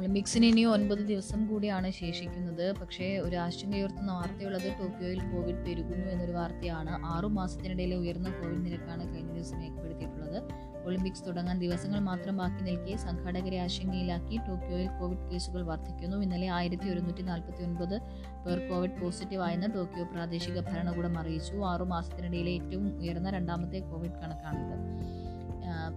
ഒളിമ്പിക്സിന് 0.00 0.46
ഇനി 0.46 0.64
ഒൻപത് 0.64 0.98
ദിവസം 0.98 1.46
കൂടിയാണ് 1.46 1.90
ശേഷിക്കുന്നത്. 1.90 2.72
പക്ഷേ 2.72 3.18
ഒരു 3.18 3.36
ആശങ്കയുയർത്തുന്ന 3.36 4.12
വാർത്തയുള്ളത് 4.12 4.62
ടോക്കിയോയിൽ 4.62 5.18
കോവിഡ് 5.18 5.66
പെരുകുന്നു 5.66 6.06
എന്നൊരു 6.06 6.32
വാർത്തയാണ്. 6.32 7.06
ആറു 7.06 7.26
മാസത്തിനിടയിലെ 7.26 7.96
ഉയർന്ന 7.96 8.30
കോവിഡ് 8.30 8.66
നിരക്കാണ് 8.66 9.14
കഴിഞ്ഞ 9.14 9.32
ദിവസം 9.32 9.60
രേഖപ്പെടുത്തിയിട്ടുള്ളത്. 9.62 10.42
ഒളിമ്പിക്സ് 10.84 11.26
തുടങ്ങാൻ 11.26 11.58
ദിവസങ്ങൾ 11.58 12.00
മാത്രം 12.00 12.36
ബാക്കി 12.36 12.64
നിൽക്കെ 12.64 12.96
സംഘാടകരെ 12.96 13.58
ആശങ്കയിലാക്കി 13.58 14.36
ടോക്കിയോയിൽ 14.36 14.88
കോവിഡ് 15.00 15.30
കേസുകൾ 15.32 15.62
വർദ്ധിക്കുന്നു 15.62 16.16
ഇന്നലെ 16.16 16.46
ആയിരത്തി 16.46 16.88
ഒരുന്നൂറ്റി 16.88 17.22
നാൽപ്പത്തി 17.22 17.62
ഒൻപത് 17.62 18.00
പേർ 18.46 18.70
കോവിഡ് 18.70 19.02
പോസിറ്റീവ് 19.02 19.42
ആയെന്ന് 19.42 19.66
ടോക്കിയോ 19.74 20.04
പ്രാദേശിക 20.04 20.60
ഭരണകൂടം 20.60 21.18
അറിയിച്ചു. 21.18 21.56
ആറു 21.56 21.84
മാസത്തിനിടയിലെ 21.84 22.50
ഏറ്റവും 22.50 22.98
ഉയർന്ന 22.98 23.30
രണ്ടാമത്തെ 23.30 23.78
കോവിഡ് 23.78 24.18
കണക്കാണിത്. 24.22 24.76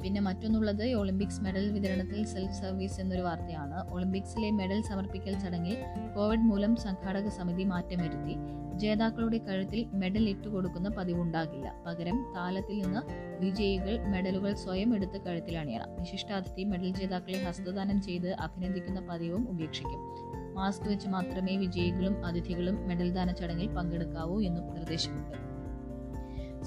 പിന്നെ 0.04 0.22
മറ്റൊന്നുള്ളത് 0.22 0.94
ഒളിമ്പിക്സ് 0.94 1.42
മെഡൽ 1.42 1.72
വിതരണത്തിൽ 1.72 2.26
സെൽഫ് 2.26 2.54
സർവീസ് 2.54 3.02
എന്നൊരു 3.02 3.22
വാർത്തയാണ്. 3.22 3.94
ഒളിമ്പിക്സിലെ 3.94 4.52
മെഡൽ 4.52 4.82
സമർപ്പിക്കൽ 4.82 5.40
ചടങ്ങിൽ 5.40 5.78
കോവിഡ് 6.16 6.40
മൂലം 6.40 6.76
സംഘാടക 6.76 7.28
സമിതി 7.28 7.64
മാറ്റം 7.64 7.98
വരുത്തി 7.98 8.36
ജേതാക്കളുടെ 8.74 9.38
കഴുത്തിൽ 9.38 9.86
മെഡൽ 9.94 10.30
ഇട്ടുകൊടുക്കുന്ന 10.30 10.90
പതിവുണ്ടാകില്ല. 10.90 11.84
പകരം 11.88 12.34
താലത്തിൽ 12.36 12.82
നിന്ന് 12.82 13.02
വിജയികൾ 13.44 14.08
മെഡലുകൾ 14.08 14.54
സ്വയം 14.54 14.96
എടുത്ത് 14.96 15.22
കഴുത്തിൽ 15.22 15.58
അണിയണം 15.58 15.96
വിശിഷ്ടാതിഥി 15.96 16.64
മെഡൽ 16.64 16.94
ജേതാക്കളെ 16.94 17.44
ഹസ്തദാനം 17.44 18.02
ചെയ്ത് 18.02 18.34
അഭിനന്ദിക്കുന്ന 18.34 19.00
പതിവും 19.00 19.50
ഉപേക്ഷിക്കും. 19.50 20.00
മാസ്ക് 20.54 20.90
വെച്ച് 20.90 21.08
മാത്രമേ 21.08 21.58
വിജയികളും 21.58 22.26
അതിഥികളും 22.26 22.88
മെഡൽ 22.88 23.12
ദാന 23.12 23.32
ചടങ്ങിൽ 23.32 23.68
പങ്കെടുക്കാവൂ 23.68 24.42
എന്നും 24.42 24.74
നിർദ്ദേശമുണ്ട്. 24.74 25.53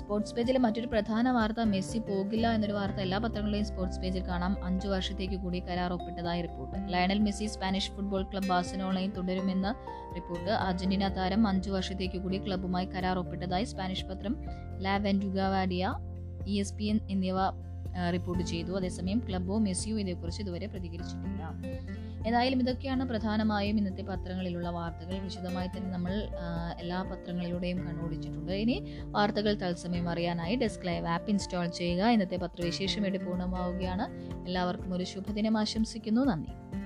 സ്പോർട്സ് 0.00 0.35
പേജിലെ 0.35 0.59
മറ്റൊരു 0.64 0.87
പ്രധാന 0.87 1.30
വാർത്ത 1.37 1.61
മെസ്സി 1.72 1.98
പോകില്ല 1.98 2.46
എന്നൊരു 2.56 2.72
വാർത്ത 2.72 3.00
എല്ലാ 3.06 3.18
പത്രങ്ങളെയും 3.18 3.66
സ്പോർട്സ് 3.66 4.00
പേജിൽ 4.00 4.22
കാണാം. 4.28 4.64
അഞ്ചു 4.64 4.88
വർഷത്തേക്ക് 4.88 5.37
കൂടി 5.44 5.61
കരാർ 5.61 5.92
ഒപ്പിട്ടതായി 5.92 6.42
report. 6.42 6.92
Lionel 6.92 7.18
Messi 7.18 7.46
Spanish 7.46 7.92
football 7.92 8.22
club 8.22 8.48
ബാഴ്സലോണയിൽ 8.48 9.11
തുടരുമെന്ന് 9.11 9.72
റിപ്പോർട്ട്. 10.14 10.50
അർജന്റീന 10.50 11.09
താരം 11.09 11.46
അഞ്ചു 11.48 11.70
വർഷത്തേക്ക് 11.70 12.18
കൂടി 12.18 12.40
ക്ലബ്ബുമായി 12.46 12.87
കരാർ 12.87 13.18
ഒപ്പിട്ടതായി 13.18 13.64
സ്പാനിഷ് 13.64 14.06
പത്രം 14.06 14.37
La 14.87 14.96
Vanguardia 14.96 15.94
E 16.46 16.56
S 16.59 16.74
P 16.74 16.85
N 16.85 17.00
എന്നിവ 17.11 17.38
റിപ്പോർട്ട് 18.12 18.44
ചെയ്തു. 18.44 18.72
അതേസമയം 18.72 19.20
ക്ലബ്ബോ 19.28 19.59
മെസ്സിയോ 19.59 19.98
ഇതേക്കുറിച്ച് 19.98 20.42
ഇതുവരെ 20.42 20.66
പ്രതികരിച്ചിട്ടില്ല. 20.66 21.42
ഏതായാലും 22.26 22.60
ഇതൊക്കെയാണ് 22.60 23.08
പ്രധാനമായും 23.08 23.78
ഇന്നത്തെ 23.78 24.02
പത്രങ്ങളിലുള്ള 24.02 24.68
വാർത്തകൾ. 24.70 25.18
വിശദമായി 25.18 25.68
തന്നെ 25.68 25.90
നമ്മൾ 25.90 26.14
എല്ലാ 26.80 27.02
പത്രങ്ങളിലൂടെയും 27.02 27.86
കണ്ടുപിടിച്ചിട്ടുണ്ട്. 27.86 28.52
ഇനി 28.52 28.76
വാർത്തകൾ 29.02 29.54
തത്സമയം 29.54 30.08
അറിയാനായി 30.08 30.56
ഡെസ്ക് 30.56 30.86
ലൈവ് 30.86 31.06
ആപ്പ് 31.06 31.30
ഇൻസ്റ്റാൾ 31.30 31.66
ചെയ്യുക. 31.68 32.04
ഇന്നത്തെ 32.04 32.36
പത്രവിശേഷം 32.36 33.06
ഇവിടെ 33.06 33.24
പൂർണമാവുകയാണ്. 33.24 34.06
എല്ലാവർക്കും 34.46 34.94
ഒരു 34.94 35.04
ശുഭദിനം 35.04 35.58
ആശംസിക്കുന്നു. 35.58 36.24
നന്ദി. 36.24 36.86